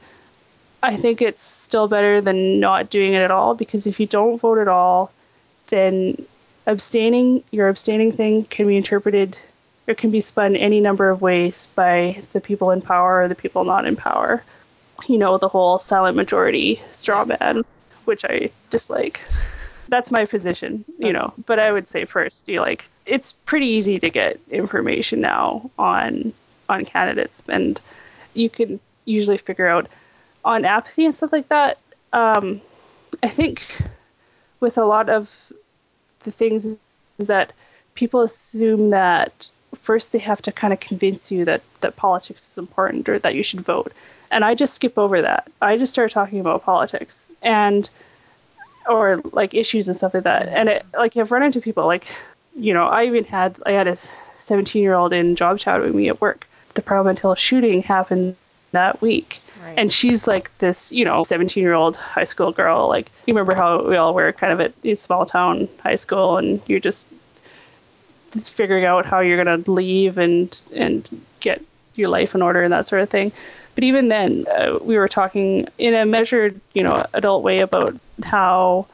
[0.83, 4.39] I think it's still better than not doing it at all because if you don't
[4.39, 5.11] vote at all,
[5.67, 6.25] then
[6.65, 9.37] abstaining your abstaining thing can be interpreted
[9.87, 13.35] or can be spun any number of ways by the people in power or the
[13.35, 14.43] people not in power.
[15.07, 17.63] You know, the whole silent majority straw man,
[18.05, 19.19] which I dislike.
[19.89, 21.33] That's my position, you know.
[21.45, 26.33] But I would say first, you like it's pretty easy to get information now on
[26.69, 27.81] on candidates and
[28.33, 29.87] you can usually figure out
[30.45, 31.77] on apathy and stuff like that.
[32.13, 32.61] Um,
[33.21, 33.61] I think
[34.59, 35.51] with a lot of
[36.23, 37.53] the things is that
[37.95, 42.57] people assume that first they have to kind of convince you that that politics is
[42.57, 43.91] important or that you should vote.
[44.31, 45.49] And i just skip over that.
[45.61, 47.89] I just start talking about politics and
[48.87, 50.47] or like issues and stuff like that.
[50.49, 52.05] And it like i've run into people like
[52.55, 53.97] you know i even had i had a
[54.39, 56.47] 17 year old in job chat with me at work.
[56.73, 58.35] The parliament hill shooting happened
[58.71, 59.77] that week right.
[59.77, 63.55] and she's like this you know 17 year old high school girl like you remember
[63.55, 67.07] how we all were kind of at a small town high school and you're just
[68.33, 71.07] just figuring out how you're going to leave and and
[71.39, 71.61] get
[71.95, 73.31] your life in order and that sort of thing.
[73.75, 77.95] But even then, uh, we were talking in a measured, you know, adult way about
[78.23, 78.85] how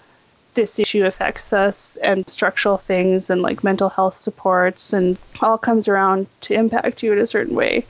[0.54, 5.88] this issue affects us and structural things and like mental health supports and all comes
[5.88, 7.86] around to impact you in a certain way.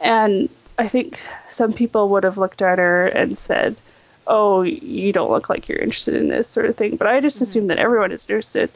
[0.00, 0.48] And
[0.80, 1.18] I think
[1.50, 3.76] some people would have looked at her and said,
[4.26, 7.36] "Oh, you don't look like you're interested in this sort of thing." But I just
[7.36, 7.42] mm-hmm.
[7.42, 8.70] assume that everyone is interested.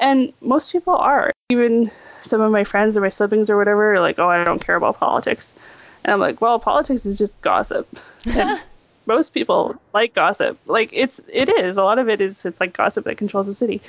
[0.00, 1.32] And most people are.
[1.50, 1.90] Even
[2.22, 4.76] some of my friends or my siblings or whatever are like, oh, I don't care
[4.76, 5.52] about politics.
[6.04, 7.86] And I'm like, well, politics is just gossip.
[8.26, 8.60] And
[9.06, 10.58] most people like gossip.
[10.66, 11.76] Like it's it is.
[11.76, 13.80] A lot of it is it's like gossip that controls the city.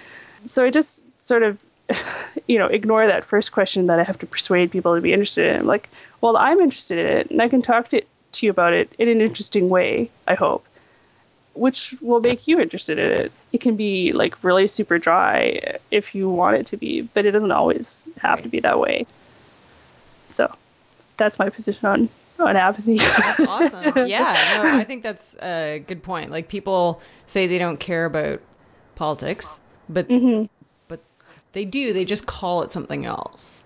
[0.45, 1.61] So I just sort of
[2.47, 5.47] you know, ignore that first question that I have to persuade people to be interested
[5.47, 5.61] in.
[5.61, 5.89] I'm like,
[6.21, 9.07] well, I'm interested in it and I can talk to, to you about it in
[9.07, 10.65] an interesting way, I hope
[11.53, 13.31] which will make you interested in it.
[13.51, 17.31] It can be like really super dry if you want it to be, but it
[17.31, 19.05] doesn't always have to be that way.
[20.29, 20.53] So
[21.17, 22.97] that's my position on on apathy.
[22.97, 24.07] That's awesome.
[24.07, 26.31] Yeah, no, I think that's a good point.
[26.31, 28.41] Like people say they don't care about
[28.95, 30.45] politics, but mm-hmm.
[31.53, 31.93] They do.
[31.93, 33.65] They just call it something else.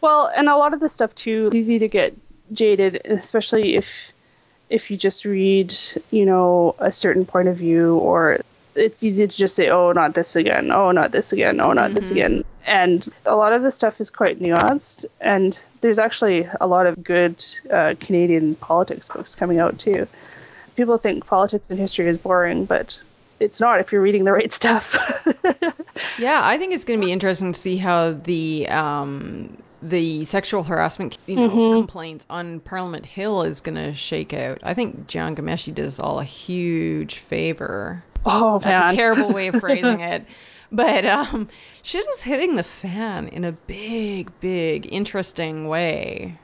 [0.00, 2.16] Well, and a lot of the stuff too, it's easy to get
[2.52, 4.12] jaded, especially if
[4.68, 5.72] if you just read,
[6.10, 8.38] you know, a certain point of view, or
[8.74, 11.86] it's easy to just say, oh, not this again, oh, not this again, oh, not
[11.86, 11.94] mm-hmm.
[11.94, 12.44] this again.
[12.66, 15.04] And a lot of the stuff is quite nuanced.
[15.20, 20.06] And there's actually a lot of good uh, Canadian politics books coming out too.
[20.74, 22.98] People think politics and history is boring, but
[23.40, 24.96] it's not if you're reading the right stuff.
[26.18, 30.62] yeah, I think it's going to be interesting to see how the um, the sexual
[30.62, 31.78] harassment you know, mm-hmm.
[31.78, 34.58] complaints on Parliament Hill is going to shake out.
[34.62, 38.02] I think Jian Ghomeshi did us all a huge favor.
[38.24, 38.94] Oh, That's man.
[38.94, 40.26] a terrible way of phrasing it.
[40.72, 41.48] But um,
[41.82, 46.38] shit is hitting the fan in a big, big, interesting way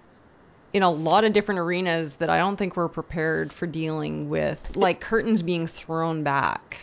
[0.73, 4.77] in a lot of different arenas that I don't think we're prepared for dealing with,
[4.77, 6.81] like curtains being thrown back.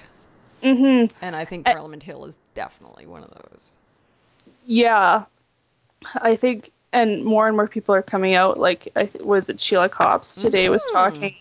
[0.62, 1.16] Mm-hmm.
[1.22, 3.78] And I think Parliament Hill is definitely one of those.
[4.66, 5.24] Yeah,
[6.16, 8.60] I think, and more and more people are coming out.
[8.60, 10.74] Like, I was it Sheila Copps today mm-hmm.
[10.74, 11.36] was talking.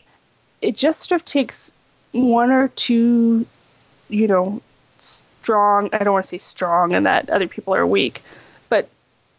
[0.62, 1.74] It just sort of takes
[2.12, 3.46] one or two,
[4.08, 4.62] you know,
[4.98, 5.90] strong.
[5.92, 8.22] I don't want to say strong, and that other people are weak,
[8.68, 8.88] but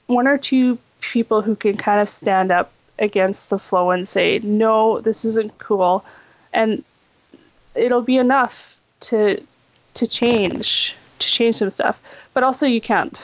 [0.07, 4.39] one or two people who can kind of stand up against the flow and say,
[4.43, 6.05] "No, this isn't cool,"
[6.53, 6.83] and
[7.75, 9.41] it'll be enough to
[9.95, 11.99] to change to change some stuff.
[12.33, 13.21] But also, you can't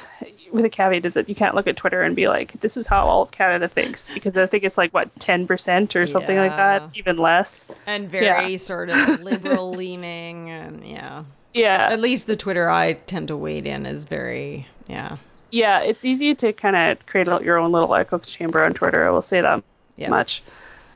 [0.56, 2.88] with a caveat is that you can't look at Twitter and be like, this is
[2.88, 6.44] how all of Canada thinks, because I think it's like, what, 10% or something yeah.
[6.44, 7.66] like that, even less.
[7.86, 8.58] And very yeah.
[8.58, 11.24] sort of liberal leaning, and yeah.
[11.54, 11.88] Yeah.
[11.92, 15.18] At least the Twitter I tend to wade in is very, yeah.
[15.56, 19.10] Yeah, it's easy to kind of create your own little echo chamber on Twitter, I
[19.10, 19.64] will say that
[19.96, 20.10] yeah.
[20.10, 20.44] much.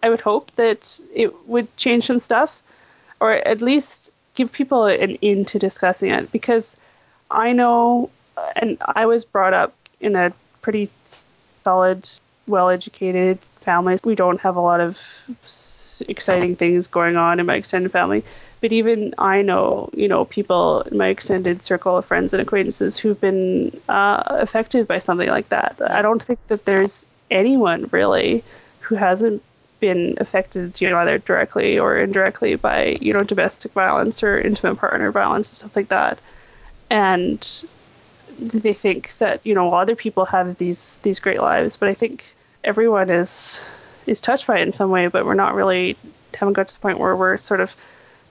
[0.04, 2.62] I would hope that it would change some stuff,
[3.22, 6.76] or at least give people an in to discussing it, because
[7.32, 8.10] I know
[8.58, 10.90] and I was brought up in a pretty
[11.64, 12.10] solid,
[12.48, 13.98] well-educated family.
[14.04, 15.00] We don't have a lot of
[16.10, 18.26] exciting things going on in my extended family,
[18.62, 22.98] but even I know, you know, people in my extended circle of friends and acquaintances
[22.98, 25.78] who've been uh, affected by something like that.
[25.88, 28.44] I don't think that there's anyone really
[28.82, 29.42] who hasn't
[29.80, 34.76] been affected, you know, either directly or indirectly by, you know, domestic violence or intimate
[34.76, 36.20] partner violence or stuff like that.
[36.90, 37.48] And
[38.40, 42.24] they think that you know other people have these these great lives, but I think
[42.64, 43.66] everyone is
[44.08, 45.98] is touched by it in some way, but we're not really
[46.34, 47.72] haven't got to the point where we're sort of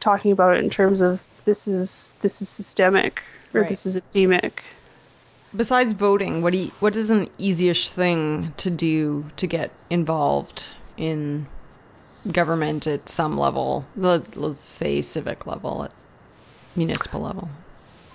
[0.01, 3.23] talking about it in terms of this is this is systemic
[3.55, 3.69] or Right.
[3.69, 4.63] this is endemic.
[5.57, 10.71] Besides voting, what do you, what is an easiest thing to do to get involved
[10.99, 11.47] in
[12.31, 13.85] government at some level?
[13.97, 15.93] Let's let's say civic level, at
[16.77, 17.49] municipal level.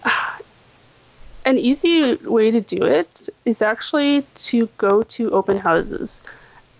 [1.45, 6.21] An easy way to do it is actually to go to open houses.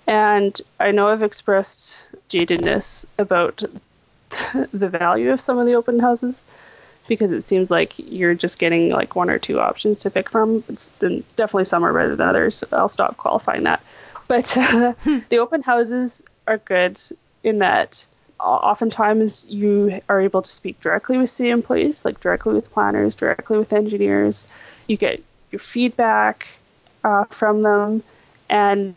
[0.08, 3.64] And I know I've expressed jadedness about
[4.74, 6.46] the value of some of the open houses
[7.08, 10.64] because it seems like you're just getting like one or two options to pick from.
[10.70, 12.64] It's then definitely some are better than others.
[12.72, 13.82] I'll stop qualifying that.
[14.28, 14.94] But uh,
[15.30, 17.02] the open houses are good
[17.44, 18.06] in that
[18.40, 23.58] oftentimes you are able to speak directly with city employees, like directly with planners, directly
[23.58, 24.48] with engineers.
[24.88, 25.22] You get
[25.52, 26.48] your feedback
[27.04, 28.04] uh, from them,
[28.50, 28.96] and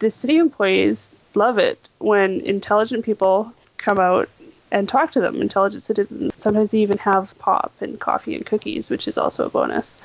[0.00, 4.28] the city employees love it when intelligent people come out
[4.74, 6.32] and talk to them, intelligent citizens.
[6.36, 9.96] Sometimes they even have pop and coffee and cookies, which is also a bonus.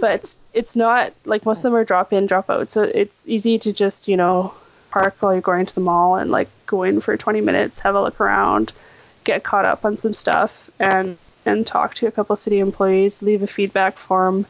[0.00, 2.70] But it's not like most of them are drop in, drop out.
[2.70, 4.54] So it's easy to just, you know,
[4.90, 7.94] park while you're going to the mall and like go in for 20 minutes, have
[7.94, 8.72] a look around,
[9.24, 13.22] get caught up on some stuff, and and talk to a couple of city employees,
[13.22, 14.46] leave a feedback form,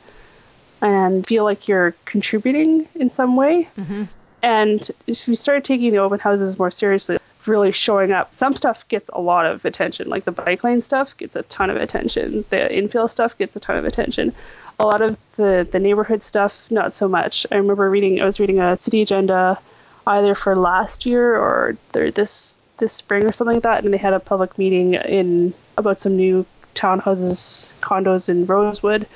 [0.82, 3.68] and feel like you're contributing in some way.
[3.76, 4.04] Mm-hmm.
[4.42, 7.17] And if we start taking the open houses more seriously,
[7.49, 10.09] really showing up, some stuff gets a lot of attention.
[10.09, 12.44] Like the bike lane stuff gets a ton of attention.
[12.51, 14.34] The infill stuff gets a ton of attention.
[14.78, 17.46] A lot of the, the neighborhood stuff, not so much.
[17.51, 19.59] I remember reading, I was reading a city agenda
[20.07, 24.12] either for last year or this this spring or something like that, and they had
[24.12, 29.07] a public meeting in about some new townhouses, condos in Rosewood.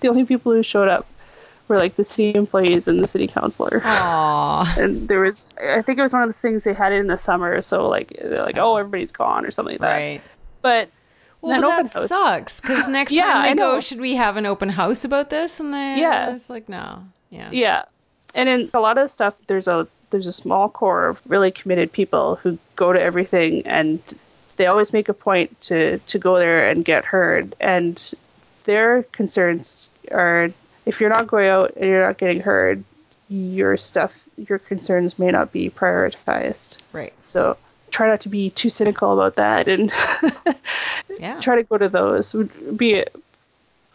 [0.00, 1.06] The only people who showed up
[1.68, 4.74] were like the city employees and the city councilor Aw.
[4.78, 7.06] and there was I think it was one of the things they had it in
[7.06, 9.92] the summer, so like they're like, oh, everybody's gone or something like that.
[9.96, 10.20] Right.
[10.62, 10.88] But
[11.40, 13.80] Well, that house- sucks because next Yeah, time they I go, know.
[13.80, 15.60] should we have an open house about this?
[15.60, 16.32] And then Yeah.
[16.32, 17.84] it's like no, yeah, Yeah,
[18.34, 21.90] and in a lot of stuff, there's a there's a small core of really committed
[21.92, 24.00] people who go to everything, and
[24.56, 27.54] they always make a point to to go there and get heard.
[27.58, 28.12] And
[28.64, 30.50] their concerns are
[30.86, 32.84] if you're not going out and you're not getting heard,
[33.28, 36.76] your stuff, your concerns may not be prioritized.
[36.92, 37.56] right, So
[37.90, 39.92] try not to be too cynical about that and
[41.18, 42.34] yeah, try to go to those.
[42.34, 43.04] Would be a,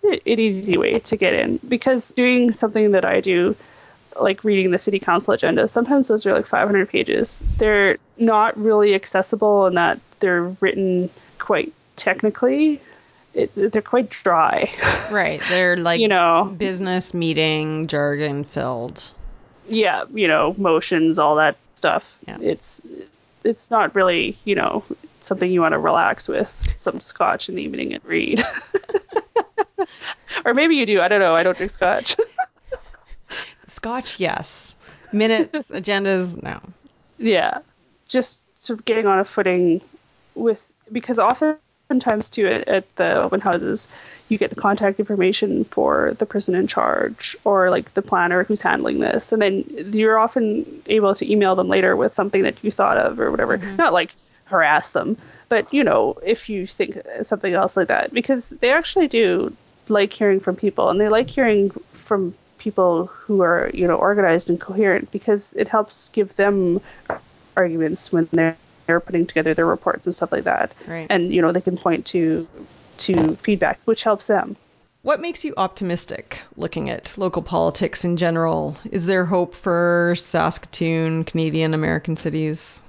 [0.04, 3.56] an easy way to get in because doing something that I do
[4.20, 7.44] like reading the city council agenda sometimes those are like 500 pages.
[7.58, 12.82] They're not really accessible in that they're written quite technically
[13.34, 14.72] it, they're quite dry
[15.12, 15.42] right.
[15.50, 19.14] They're like you know business meeting jargon filled.
[19.68, 22.38] yeah you know motions all that stuff Yeah.
[22.42, 22.82] it's
[23.44, 24.84] it's not really you know
[25.22, 28.42] something you want to relax with some scotch in the evening and read
[30.46, 32.16] or maybe you do i don't know i don't drink scotch
[33.68, 34.76] Scotch, yes.
[35.14, 36.60] Minutes, agendas, no.
[37.20, 37.60] yeah
[38.08, 39.80] just sort of getting on a footing
[40.34, 40.60] with
[40.92, 41.20] because
[41.90, 43.88] oftentimes too at, at the open houses
[44.28, 48.62] you get the contact information for the person in charge or like the planner who's
[48.62, 49.32] handling this.
[49.32, 53.20] And then you're often able to email them later with something that you thought of
[53.20, 53.58] or whatever.
[53.58, 53.78] Mm-hmm.
[53.78, 54.14] Not like
[54.46, 55.18] harass them
[55.50, 58.14] but you know if you think something else like that.
[58.14, 59.56] Because they actually do
[59.90, 64.50] like hearing from people and they like hearing from people who are you know organized
[64.50, 66.80] and coherent because it helps give them
[67.58, 68.56] arguments when they're
[68.90, 71.06] they're putting together their reports and stuff like that Right.
[71.12, 72.48] and you know they can point to
[72.98, 74.56] to feedback which helps them
[75.04, 78.76] What makes you optimistic looking at local politics in general?
[78.92, 82.82] Is there hope for Saskatoon, Canadian American cities?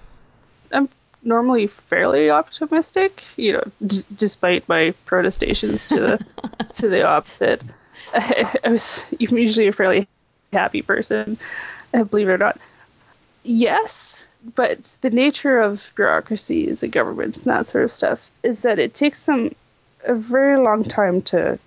[0.73, 0.89] i'm
[1.23, 6.27] normally fairly optimistic you know d- despite my protestations to the
[6.75, 7.63] to the opposite
[8.15, 10.09] I, I was I'm usually a fairly
[10.53, 11.37] happy person
[11.93, 12.59] believe it or not
[13.45, 18.79] yes but the nature of bureaucracies and governments and that sort of stuff is that
[18.79, 19.55] it takes them
[20.05, 21.59] a very long time to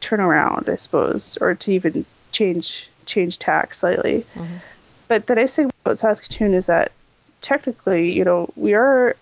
[0.00, 4.24] turn around, I suppose, or to even change change tack slightly.
[4.34, 4.56] Mm-hmm.
[5.08, 6.92] But the nice thing about Saskatoon is that
[7.40, 9.16] technically, you know, we are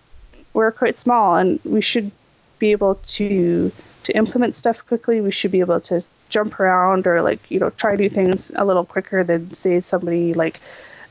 [0.53, 2.11] we're quite small, and we should
[2.59, 3.71] be able to
[4.03, 5.21] to implement stuff quickly.
[5.21, 8.65] We should be able to jump around or like you know try new things a
[8.65, 10.59] little quicker than say somebody like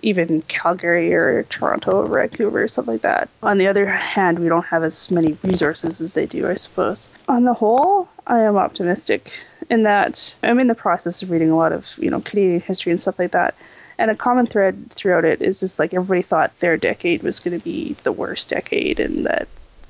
[0.05, 3.29] even Calgary or Toronto or Vancouver or something like that.
[3.43, 7.09] On the other hand, we don't have as many resources as they do, I suppose.
[7.29, 9.33] On the whole, I am optimistic
[9.71, 12.93] in that I'm in the process of reading a lot of you know Canadian history
[12.93, 13.55] and stuff like that.
[13.97, 17.59] And a common thread throughout it is just like everybody thought their decade was going
[17.59, 19.49] to be the worst decade and that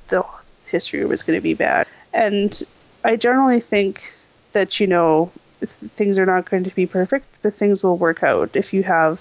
[0.09, 0.23] the
[0.69, 1.87] history was going to be bad.
[2.13, 2.61] And
[3.03, 4.13] I generally think
[4.53, 5.31] that, you know,
[5.65, 9.19] things are not going to be perfect, but things will work out if you have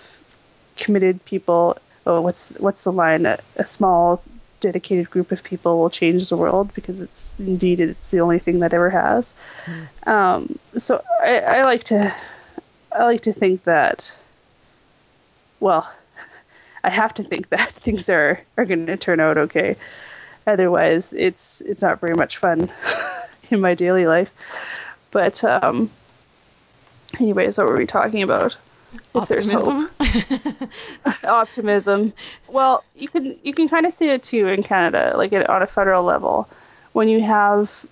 [0.76, 1.76] committed people.
[2.06, 3.26] Oh, what's what's the line?
[3.26, 4.22] A, a small,
[4.60, 8.60] dedicated group of people will change the world because it's indeed it's the only thing
[8.60, 9.34] that ever has.
[9.66, 10.08] Mm.
[10.08, 12.14] Um, so I, I like to
[12.92, 14.12] I like to think that
[15.60, 15.90] well,
[16.84, 19.76] I have to think that things are, are going to turn out okay.
[20.46, 22.70] Otherwise, it's it's not very much fun
[23.50, 24.30] in my daily life.
[25.10, 25.90] But um,
[27.18, 28.56] anyways, what were we talking about?
[29.14, 29.90] Optimism.
[31.24, 32.12] Optimism.
[32.48, 35.66] Well, you can you can kind of see it too in Canada, like on a
[35.66, 36.48] federal level,
[36.92, 37.84] when you have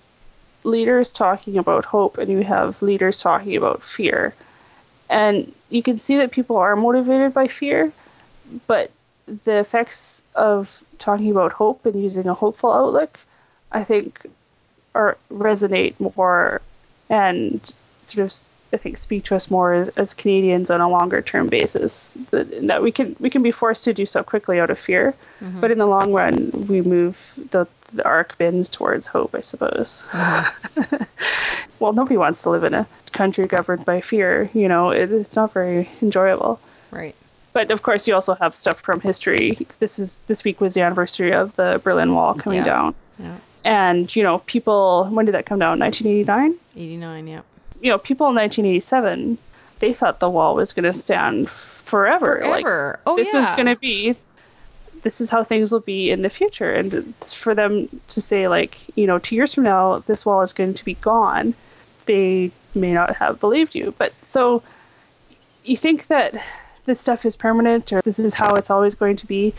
[0.63, 4.33] leaders talking about hope and you have leaders talking about fear
[5.09, 7.91] and you can see that people are motivated by fear,
[8.67, 8.91] but
[9.43, 13.19] the effects of talking about hope and using a hopeful outlook,
[13.71, 14.25] I think,
[14.95, 16.61] are resonate more
[17.09, 17.61] and
[17.99, 18.33] sort of
[18.73, 22.17] I think speak to us more as, as Canadians on a longer term basis.
[22.31, 25.13] That, that, we can we can be forced to do so quickly out of fear,
[25.41, 25.59] mm-hmm.
[25.61, 27.17] but in the long run, we move
[27.51, 30.03] the the arc bends towards hope, I suppose.
[30.09, 31.03] Mm-hmm.
[31.79, 34.49] well, nobody wants to live in a country governed by fear.
[34.53, 36.59] You know, it, it's not very enjoyable.
[36.91, 37.15] Right.
[37.53, 39.67] But of course, you also have stuff from history.
[39.79, 42.65] This is this week was the anniversary of the Berlin Wall coming yeah.
[42.65, 42.95] down.
[43.19, 43.37] Yeah.
[43.63, 45.07] And you know, people.
[45.11, 45.79] When did that come down?
[45.79, 46.57] 1989.
[46.75, 47.27] 89.
[47.27, 47.41] Yeah.
[47.83, 49.37] You know, people in 1987,
[49.79, 52.37] they thought the wall was going to stand forever.
[52.37, 52.93] Forever.
[52.93, 53.39] Like, oh, this yeah.
[53.39, 54.15] was going to be
[55.03, 56.71] this is how things will be in the future.
[56.71, 60.53] And for them to say, like, you know, two years from now, this wall is
[60.53, 61.53] going to be gone,
[62.05, 63.93] they may not have believed you.
[63.97, 64.63] But so
[65.63, 66.41] you think that
[66.85, 69.53] this stuff is permanent or this is how it's always going to be.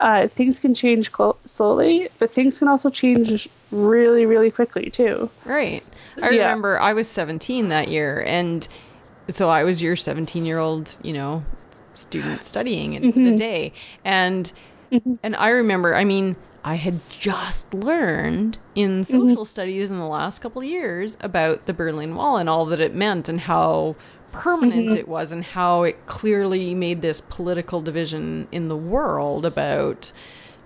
[0.00, 5.30] Uh, things can change clo- slowly, but things can also change really, really quickly too.
[5.44, 5.82] Right.
[6.20, 6.42] I yeah.
[6.42, 8.66] remember I was 17 that year, and
[9.30, 11.44] so I was your 17 year old, you know,
[11.94, 13.24] student studying in mm-hmm.
[13.24, 13.72] the day,
[14.04, 14.52] and
[14.92, 15.14] Mm-hmm.
[15.22, 19.02] And I remember, I mean, I had just learned in mm-hmm.
[19.02, 19.44] social mm-hmm.
[19.44, 22.94] studies in the last couple of years about the Berlin Wall and all that it
[22.94, 23.96] meant and how
[24.32, 24.98] permanent mm-hmm.
[24.98, 30.12] it was and how it clearly made this political division in the world about,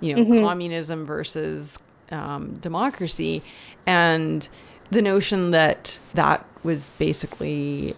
[0.00, 0.44] you know, mm-hmm.
[0.44, 1.78] communism versus
[2.10, 3.42] um, democracy.
[3.86, 4.46] And
[4.90, 7.94] the notion that that was basically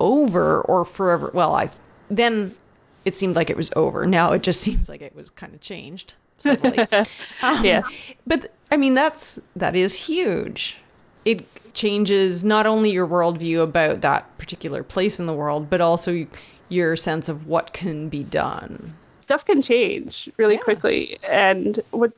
[0.00, 1.30] over or forever.
[1.32, 1.70] Well, I
[2.10, 2.54] then
[3.04, 4.06] it seemed like it was over.
[4.06, 6.78] Now it just seems like it was kind of changed suddenly.
[7.42, 7.82] um, yeah.
[8.26, 10.78] But I mean, that's that is huge.
[11.24, 11.44] It
[11.74, 16.26] changes not only your worldview about that particular place in the world, but also
[16.68, 18.94] your sense of what can be done.
[19.20, 20.60] Stuff can change really yeah.
[20.60, 22.12] quickly, and what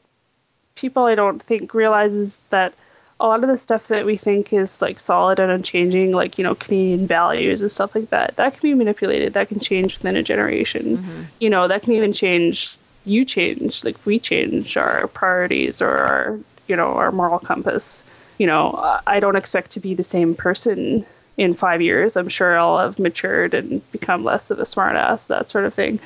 [0.75, 2.75] people I don't think realizes that
[3.21, 6.45] a lot of the stuff that we think is like solid and unchanging, like you
[6.45, 9.35] know Canadian values and stuff like that, that can be manipulated.
[9.35, 10.99] That can change within a generation.
[10.99, 11.23] Mm-hmm.
[11.41, 12.77] You know, that can even change.
[13.05, 16.39] You change, like we change our priorities or our
[16.69, 18.05] you know our moral compass.
[18.39, 21.05] You know, I don't expect to be the same person
[21.37, 22.17] in five years.
[22.17, 25.99] I'm sure I'll have matured and become less of a smartass, that sort of thing.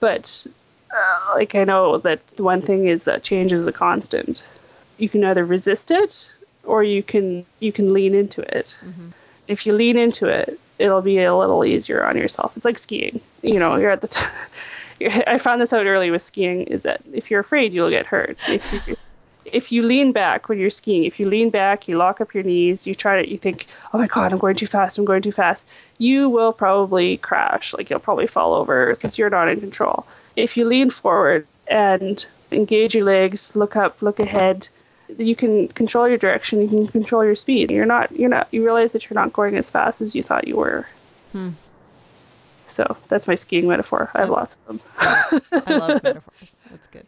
[0.00, 0.46] But
[0.90, 4.42] uh, like I know that the one thing is that change is a constant.
[4.98, 6.28] You can either resist it
[6.66, 8.76] or you can you can lean into it.
[8.84, 9.08] Mm-hmm.
[9.48, 12.56] If you lean into it, it'll be a little easier on yourself.
[12.56, 13.20] It's like skiing.
[13.42, 14.08] You know, you're at the.
[14.08, 14.26] T-
[15.26, 18.38] I found this out early with skiing is that if you're afraid, you'll get hurt.
[18.48, 18.96] If you,
[19.44, 22.42] if you lean back when you're skiing, if you lean back, you lock up your
[22.42, 25.22] knees, you try to, you think, oh my god, I'm going too fast, I'm going
[25.22, 25.68] too fast.
[25.98, 27.74] You will probably crash.
[27.74, 30.06] Like you'll probably fall over because you're not in control.
[30.34, 34.68] If you lean forward and engage your legs, look up, look ahead,
[35.16, 37.70] you can control your direction, you can control your speed.
[37.70, 40.48] You're not, you're not, you realize that you're not going as fast as you thought
[40.48, 40.86] you were.
[41.32, 41.50] Hmm.
[42.68, 44.10] So that's my skiing metaphor.
[44.14, 44.80] I have lots of them.
[45.66, 46.56] I love metaphors.
[46.70, 47.06] That's good.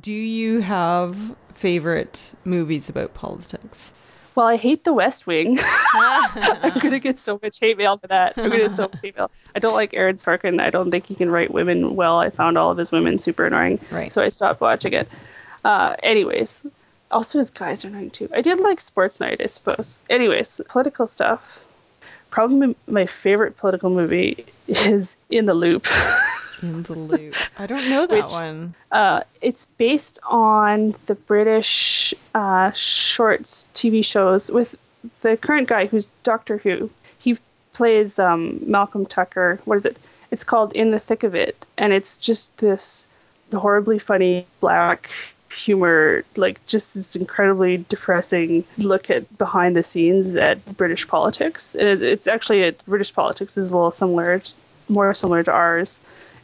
[0.00, 1.16] Do you have
[1.54, 3.92] favorite movies about politics?
[4.34, 5.58] Well, I hate The West Wing.
[5.94, 8.34] I'm gonna get so much hate mail for that.
[8.36, 9.30] I'm gonna get so much hate mail.
[9.54, 10.60] I don't like Aaron Sorkin.
[10.60, 12.20] I don't think he can write women well.
[12.20, 13.80] I found all of his women super annoying.
[13.90, 14.12] Right.
[14.12, 15.08] So I stopped watching it.
[15.64, 16.64] Uh, anyways,
[17.10, 18.28] also, his guys are annoying too.
[18.34, 19.98] I did like Sports Night, I suppose.
[20.10, 21.64] Anyways, political stuff.
[22.30, 25.86] Probably my favorite political movie is In the Loop.
[26.62, 27.34] In the Loop.
[27.58, 28.74] I don't know that Which, one.
[28.92, 34.74] Uh, it's based on the British uh, shorts TV shows with
[35.22, 36.90] the current guy who's Doctor Who.
[37.18, 37.38] He
[37.72, 39.60] plays um, Malcolm Tucker.
[39.64, 39.96] What is it?
[40.30, 43.06] It's called In the Thick of It, and it's just this
[43.54, 45.10] horribly funny black
[45.50, 51.74] humor, like just this incredibly depressing look at behind the scenes at British politics.
[51.74, 54.42] It, it's actually a, British politics is a little similar,
[54.88, 56.00] more similar to ours.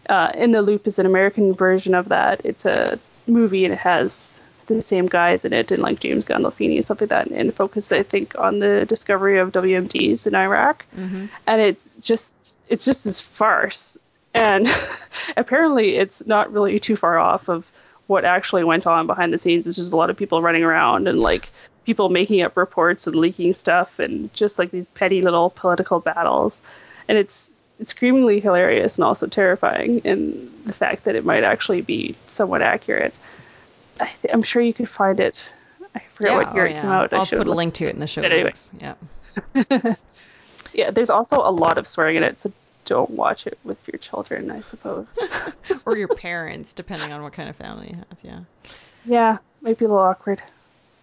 [0.08, 2.40] Uh, In the Loop is an American version of that.
[2.44, 6.76] It's a movie and it has the same guys in it and like James Gandolfini
[6.76, 10.84] and stuff like that, and focus I think on the discovery of WMDs in Iraq,
[10.96, 11.26] mm-hmm.
[11.46, 13.98] and it's just it's just this farce,
[14.32, 14.66] and
[15.36, 17.70] apparently it's not really too far off of
[18.06, 19.66] what actually went on behind the scenes.
[19.66, 21.50] It's just a lot of people running around and like
[21.84, 26.62] people making up reports and leaking stuff, and just like these petty little political battles,
[27.08, 27.50] and it's
[27.82, 33.12] screamingly hilarious and also terrifying in the fact that it might actually be somewhat accurate.
[34.00, 35.48] I am sure you could find it.
[35.94, 36.78] I forget yeah, what year oh, yeah.
[36.78, 37.12] it came out.
[37.12, 38.70] I'll put a link to it in the show notes.
[38.80, 38.94] Yeah.
[40.72, 42.52] yeah, there's also a lot of swearing in it, so
[42.84, 45.18] don't watch it with your children, I suppose.
[45.84, 48.40] or your parents, depending on what kind of family you have, yeah.
[49.04, 50.42] Yeah, might be a little awkward.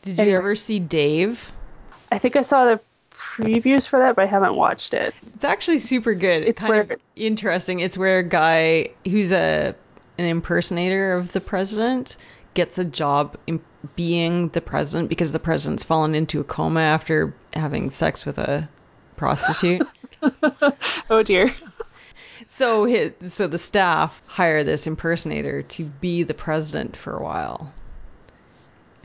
[0.02, 1.52] Did you ever see Dave?
[2.12, 2.80] I think I saw the
[3.12, 5.14] previews for that, but I haven't watched it.
[5.36, 6.44] It's actually super good.
[6.44, 6.82] It's kind where...
[6.82, 7.80] of interesting.
[7.80, 9.76] It's where a guy who's a
[10.18, 12.18] an impersonator of the president
[12.54, 13.60] gets a job in
[13.96, 18.68] being the president because the president's fallen into a coma after having sex with a
[19.18, 19.88] prostitute.
[21.10, 21.52] oh dear.
[22.54, 27.72] So his, so the staff hire this impersonator to be the president for a while.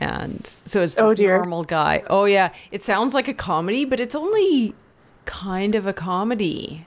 [0.01, 2.03] And so it's this oh normal guy.
[2.09, 4.75] Oh yeah, it sounds like a comedy, but it's only
[5.23, 6.85] kind of a comedy.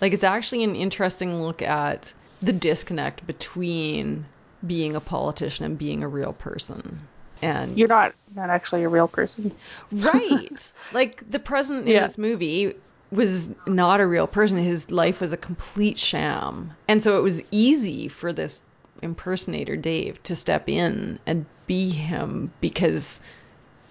[0.00, 4.26] Like it's actually an interesting look at the disconnect between
[4.66, 7.06] being a politician and being a real person.
[7.42, 9.52] And you're not not actually a real person.
[9.92, 10.72] right.
[10.92, 12.08] Like the president in yeah.
[12.08, 12.74] this movie
[13.12, 14.56] was not a real person.
[14.58, 16.72] His life was a complete sham.
[16.88, 18.62] And so it was easy for this
[19.02, 23.20] impersonator Dave to step in and be him because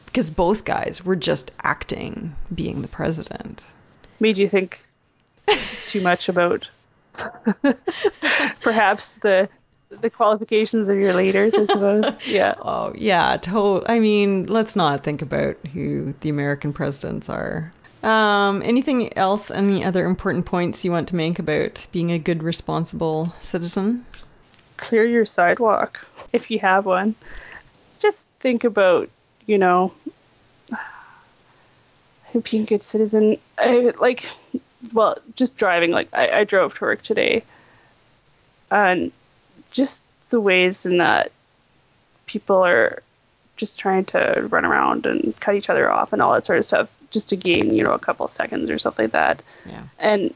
[0.08, 3.66] because both guys were just acting being the president.
[4.20, 4.84] Made you think
[5.88, 6.68] too much about
[8.62, 9.48] perhaps the
[10.02, 12.06] the qualifications of your leaders, I suppose.
[12.26, 12.56] Yeah.
[12.62, 13.38] Oh, yeah.
[13.38, 17.72] To- I mean, let's not think about who the American presidents are.
[18.04, 19.52] Um, anything else?
[19.52, 24.06] Any other important points you want to make about being a good, responsible citizen?
[24.78, 27.16] Clear your sidewalk if you have one.
[28.00, 29.10] Just think about,
[29.46, 29.94] you know,
[32.50, 33.38] being a good citizen.
[33.60, 34.28] I like,
[34.94, 35.92] well, just driving.
[35.92, 37.44] Like, I, I drove to work today,
[38.72, 39.12] and
[39.70, 41.32] just the ways in that
[42.26, 43.04] people are
[43.58, 46.66] just trying to run around and cut each other off and all that sort of
[46.66, 49.42] stuff just to gain, you know, a couple seconds or something like that.
[49.66, 49.84] Yeah.
[50.00, 50.34] And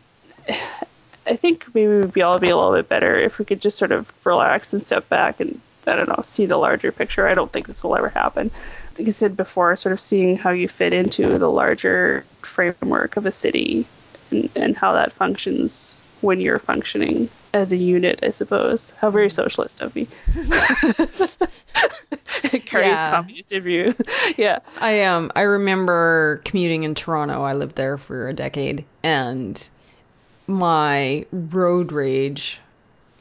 [1.26, 3.78] I think maybe we'd be all be a little bit better if we could just
[3.78, 7.28] sort of relax and step back and I don't know, see the larger picture.
[7.28, 8.51] I don't think this will ever happen.
[8.97, 13.26] Like I said before, sort of seeing how you fit into the larger framework of
[13.26, 13.86] a city
[14.32, 18.91] and, and how that functions when you're functioning as a unit, I suppose.
[18.99, 19.36] How very mm-hmm.
[19.36, 20.07] socialist of me.
[22.65, 23.11] Carrie's yeah.
[23.11, 23.95] communist view.
[24.38, 24.59] yeah.
[24.80, 27.43] I um I remember commuting in Toronto.
[27.43, 29.69] I lived there for a decade and
[30.47, 32.59] my road rage,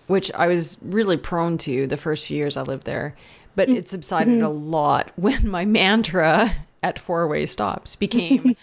[0.06, 3.14] which I was really prone to the first few years I lived there,
[3.56, 4.46] but it subsided mm-hmm.
[4.46, 8.56] a lot when my mantra at four way stops became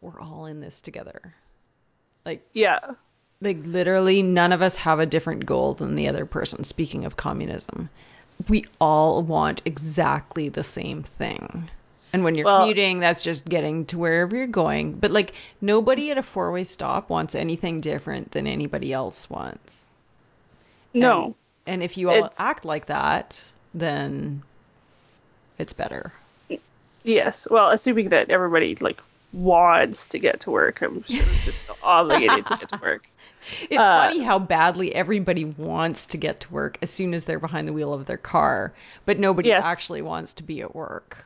[0.00, 1.34] we're all in this together.
[2.24, 2.78] Like Yeah
[3.40, 7.16] like literally none of us have a different goal than the other person speaking of
[7.16, 7.88] communism
[8.48, 11.68] we all want exactly the same thing.
[12.12, 14.94] And when you're well, commuting that's just getting to wherever you're going.
[14.94, 19.86] But like nobody at a four-way stop wants anything different than anybody else wants.
[20.94, 21.24] No.
[21.24, 21.34] and,
[21.66, 24.42] and if you all it's, act like that then
[25.58, 26.12] it's better.
[27.02, 27.46] Yes.
[27.50, 29.00] Well assuming that everybody like
[29.32, 33.08] wants to get to work i'm just obligated to get to work
[33.70, 37.38] it's uh, funny how badly everybody wants to get to work as soon as they're
[37.38, 38.72] behind the wheel of their car,
[39.06, 39.62] but nobody yes.
[39.64, 41.24] actually wants to be at work.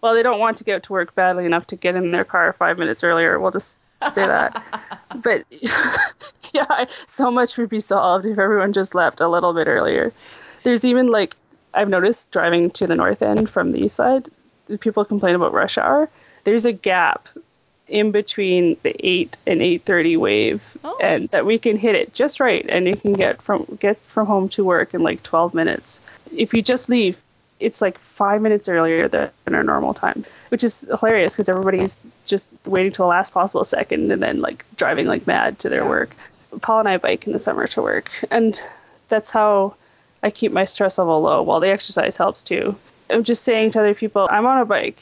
[0.00, 2.52] Well, they don't want to get to work badly enough to get in their car
[2.52, 3.40] five minutes earlier.
[3.40, 3.78] We'll just
[4.12, 4.62] say that.
[5.22, 5.44] but
[6.52, 10.12] yeah, so much would be solved if everyone just left a little bit earlier.
[10.62, 11.36] There's even like
[11.74, 14.28] I've noticed driving to the north end from the east side,
[14.80, 16.08] people complain about rush hour.
[16.44, 17.28] There's a gap
[17.88, 20.98] in between the 8 and 8:30 wave oh.
[21.02, 24.26] and that we can hit it just right and you can get from get from
[24.26, 26.00] home to work in like 12 minutes
[26.36, 27.16] if you just leave
[27.60, 32.52] it's like five minutes earlier than our normal time, which is hilarious because everybody's just
[32.66, 35.88] waiting till the last possible second and then like driving like mad to their Yeah.
[35.88, 36.16] work.
[36.62, 38.60] Paul and I bike in the summer to work, and
[39.08, 39.74] that's how
[40.22, 41.42] I keep my stress level low.
[41.42, 42.76] While the exercise helps too.
[43.10, 44.98] I'm just saying to other people, I'm on a bike.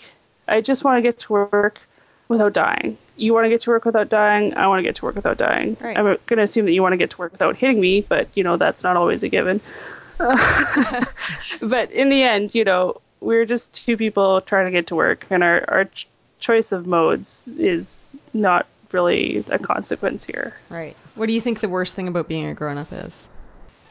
[0.49, 1.81] I just want to get to work
[2.29, 2.99] without dying.
[3.17, 4.55] You want to get to work without dying.
[4.55, 5.77] I want to get to work without dying.
[5.81, 5.97] Right.
[5.97, 8.29] I'm going to assume that you want to get to work without hitting me, but
[8.35, 9.61] you know that's not always a given.
[10.19, 15.27] but in the end, you know, we're just two people trying to get to work,
[15.31, 16.09] and our our ch-
[16.41, 20.55] choice of modes is not really a consequence here.
[20.71, 20.97] Right.
[21.15, 23.29] What do you think the worst thing about being a grown up is?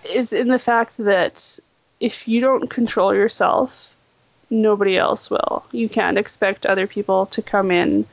[0.10, 1.60] Is in the fact that
[2.00, 3.94] if you don't control yourself,
[4.50, 5.66] nobody else will.
[5.72, 8.06] You can't expect other people to come in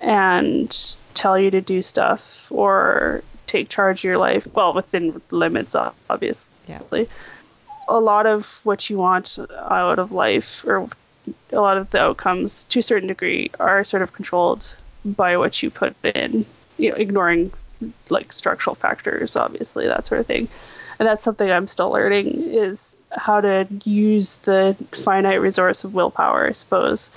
[0.00, 4.46] and tell you to do stuff or take charge of your life.
[4.54, 6.54] Well, within limits, ob- obviously.
[6.68, 7.04] Yeah.
[7.88, 9.38] A lot of what you want
[9.70, 10.88] out of life, or
[11.52, 15.62] a lot of the outcomes, to a certain degree, are sort of controlled by what
[15.62, 16.44] you put in.
[16.78, 17.52] You know, ignoring
[18.10, 20.48] like structural factors, obviously, that sort of thing.
[20.98, 26.48] And that's something I'm still learning is how to use the finite resource of willpower,
[26.48, 27.10] I suppose,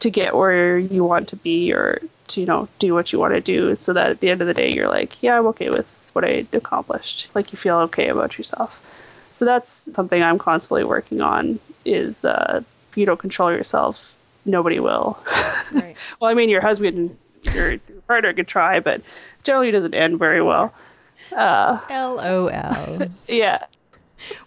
[0.00, 3.34] to get where you want to be or to you know do what you want
[3.34, 5.70] to do so that at the end of the day you're like yeah i'm okay
[5.70, 8.82] with what i accomplished like you feel okay about yourself
[9.32, 14.80] so that's something i'm constantly working on is uh, if you don't control yourself nobody
[14.80, 15.18] will
[15.72, 15.96] Right.
[16.20, 19.02] well i mean your husband your, your partner could try but
[19.44, 20.72] generally doesn't end very well
[21.90, 23.08] LOL.
[23.28, 23.66] yeah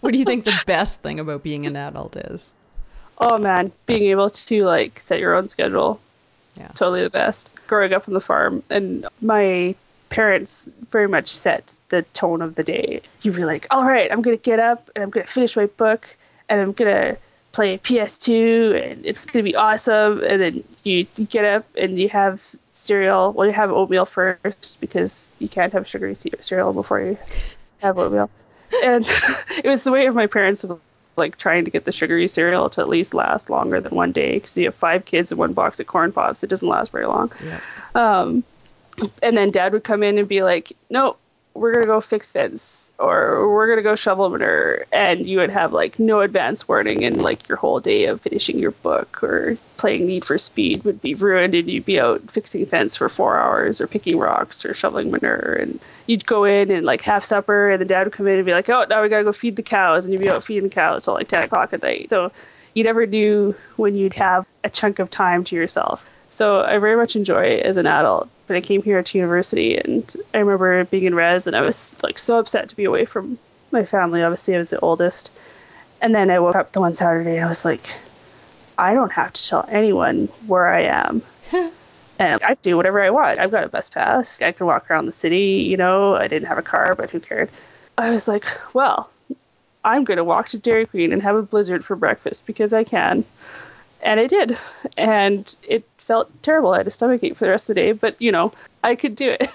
[0.00, 2.54] what do you think the best thing about being an adult is?
[3.20, 6.00] Oh man being able to like set your own schedule
[6.56, 6.68] Yeah.
[6.68, 7.48] totally the best.
[7.66, 9.74] Growing up on the farm, and my
[10.08, 13.00] parents very much set the tone of the day.
[13.22, 15.54] You'd be like, all right, I'm going to get up and I'm going to finish
[15.56, 16.08] my book
[16.48, 17.16] and I'm going to
[17.52, 20.22] play PS2 and it's going to be awesome.
[20.24, 22.42] And then you, you get up and you have
[22.72, 23.32] cereal.
[23.32, 27.16] Well, you have oatmeal first because you can't have sugary cereal before you
[27.78, 28.30] have oatmeal.
[28.82, 29.04] And
[29.62, 30.80] it was the way of my parents of
[31.20, 34.34] like trying to get the sugary cereal to at least last longer than one day
[34.34, 36.42] because you have five kids and one box of corn pops.
[36.42, 37.30] It doesn't last very long.
[37.44, 37.60] Yeah.
[37.94, 38.42] Um,
[39.22, 41.16] and then dad would come in and be like, no,
[41.54, 44.86] we're to go fix fence or we're to go shovel manure.
[44.92, 48.58] And you would have like no advance warning and like your whole day of finishing
[48.58, 52.64] your book or playing Need for Speed would be ruined and you'd be out fixing
[52.66, 55.56] fence for four hours or picking rocks or shoveling manure.
[55.60, 58.46] And you'd go in and like have supper and the dad would come in and
[58.46, 60.04] be like, oh, now we got to go feed the cows.
[60.04, 62.10] And you'd be out feeding the cows till like 10 o'clock at night.
[62.10, 62.30] So
[62.74, 66.06] you never knew when you'd have a chunk of time to yourself.
[66.30, 68.28] So I very much enjoy as an adult.
[68.50, 72.02] But I came here to university and I remember being in res and I was
[72.02, 73.38] like so upset to be away from
[73.70, 74.24] my family.
[74.24, 75.30] Obviously I was the oldest.
[76.00, 77.88] And then I woke up the one Saturday and I was like,
[78.76, 81.22] I don't have to tell anyone where I am.
[82.18, 83.38] and I do whatever I want.
[83.38, 84.42] I've got a bus pass.
[84.42, 86.16] I can walk around the city, you know.
[86.16, 87.50] I didn't have a car, but who cared?
[87.98, 89.10] I was like, well,
[89.84, 92.82] I'm going to walk to Dairy Queen and have a blizzard for breakfast because I
[92.82, 93.24] can.
[94.02, 94.58] And I did.
[94.96, 96.72] And it felt terrible.
[96.72, 98.52] I had a stomach ache for the rest of the day, but you know,
[98.82, 99.48] I could do it.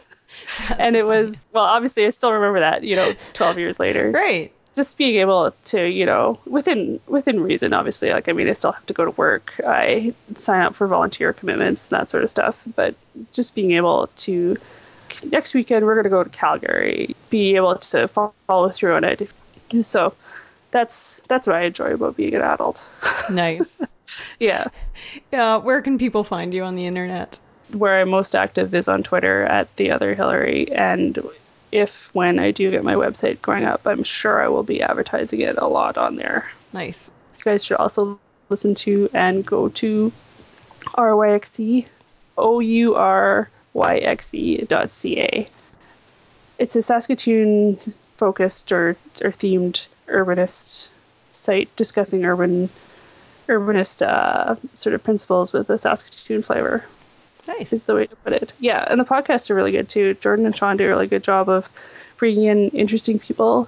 [0.79, 4.13] and it was, well, obviously, I still remember that, you know, 12 years later.
[4.13, 4.53] Great.
[4.73, 8.09] Just being able to, you know, within within reason, obviously.
[8.09, 9.59] Like, I mean, I still have to go to work.
[9.67, 12.57] I sign up for volunteer commitments and that sort of stuff.
[12.73, 12.95] But
[13.33, 14.55] just being able to,
[15.29, 19.29] next weekend, we're going to go to Calgary, be able to follow through on it.
[19.81, 20.13] So
[20.71, 22.81] that's that's what I enjoy about being an adult.
[23.29, 23.81] Nice.
[24.39, 24.67] Yeah.
[25.31, 25.57] Yeah.
[25.57, 27.39] Where can people find you on the internet?
[27.71, 31.19] where I'm most active is on Twitter at the other Hillary, and
[31.71, 35.41] if when I do get my website going up, I'm sure I will be advertising
[35.41, 36.49] it a lot on there.
[36.73, 37.11] Nice.
[37.37, 40.11] You guys should also listen to and go to
[40.95, 41.85] Our YXE,
[42.37, 45.49] O U R Y X E dot C A.
[46.59, 47.77] It's a Saskatoon
[48.17, 50.87] focused or, or themed urbanist
[51.33, 52.69] site discussing urban
[53.47, 56.83] urbanist uh, sort of principles with a Saskatoon flavor
[57.47, 57.71] Nice.
[57.73, 58.53] is the way to put it.
[58.59, 60.15] Yeah, and the podcasts are really good too.
[60.15, 61.69] Jordan and Sean do a really good job of
[62.17, 63.67] bringing in interesting people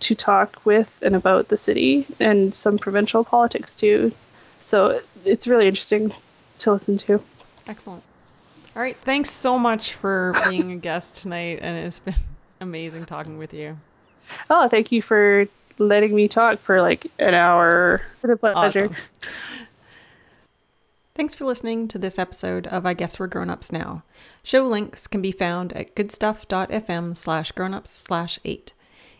[0.00, 4.12] to talk with and about the city and some provincial politics too.
[4.60, 6.12] So it's really interesting
[6.58, 7.22] to listen to.
[7.66, 8.02] Excellent.
[8.76, 8.96] All right.
[8.96, 12.14] Thanks so much for being a guest tonight, and it's been
[12.60, 13.76] amazing talking with you.
[14.50, 15.46] Oh, thank you for
[15.78, 18.02] letting me talk for like an hour.
[18.20, 18.82] What a pleasure.
[18.82, 18.96] Awesome.
[21.14, 24.04] Thanks for listening to this episode of I Guess We're Grown Ups Now.
[24.44, 28.72] Show links can be found at goodstuff.fm slash grownups slash eight.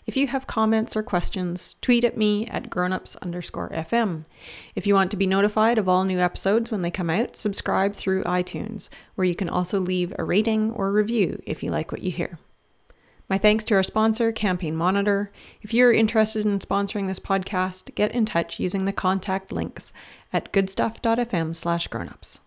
[0.07, 4.25] If you have comments or questions, tweet at me at grownups underscore FM.
[4.75, 7.95] If you want to be notified of all new episodes when they come out, subscribe
[7.95, 12.03] through iTunes, where you can also leave a rating or review if you like what
[12.03, 12.39] you hear.
[13.31, 15.31] My thanks to our sponsor, Campaign Monitor.
[15.61, 19.93] If you're interested in sponsoring this podcast, get in touch using the contact links
[20.33, 22.41] at goodstuff.fm/grownups.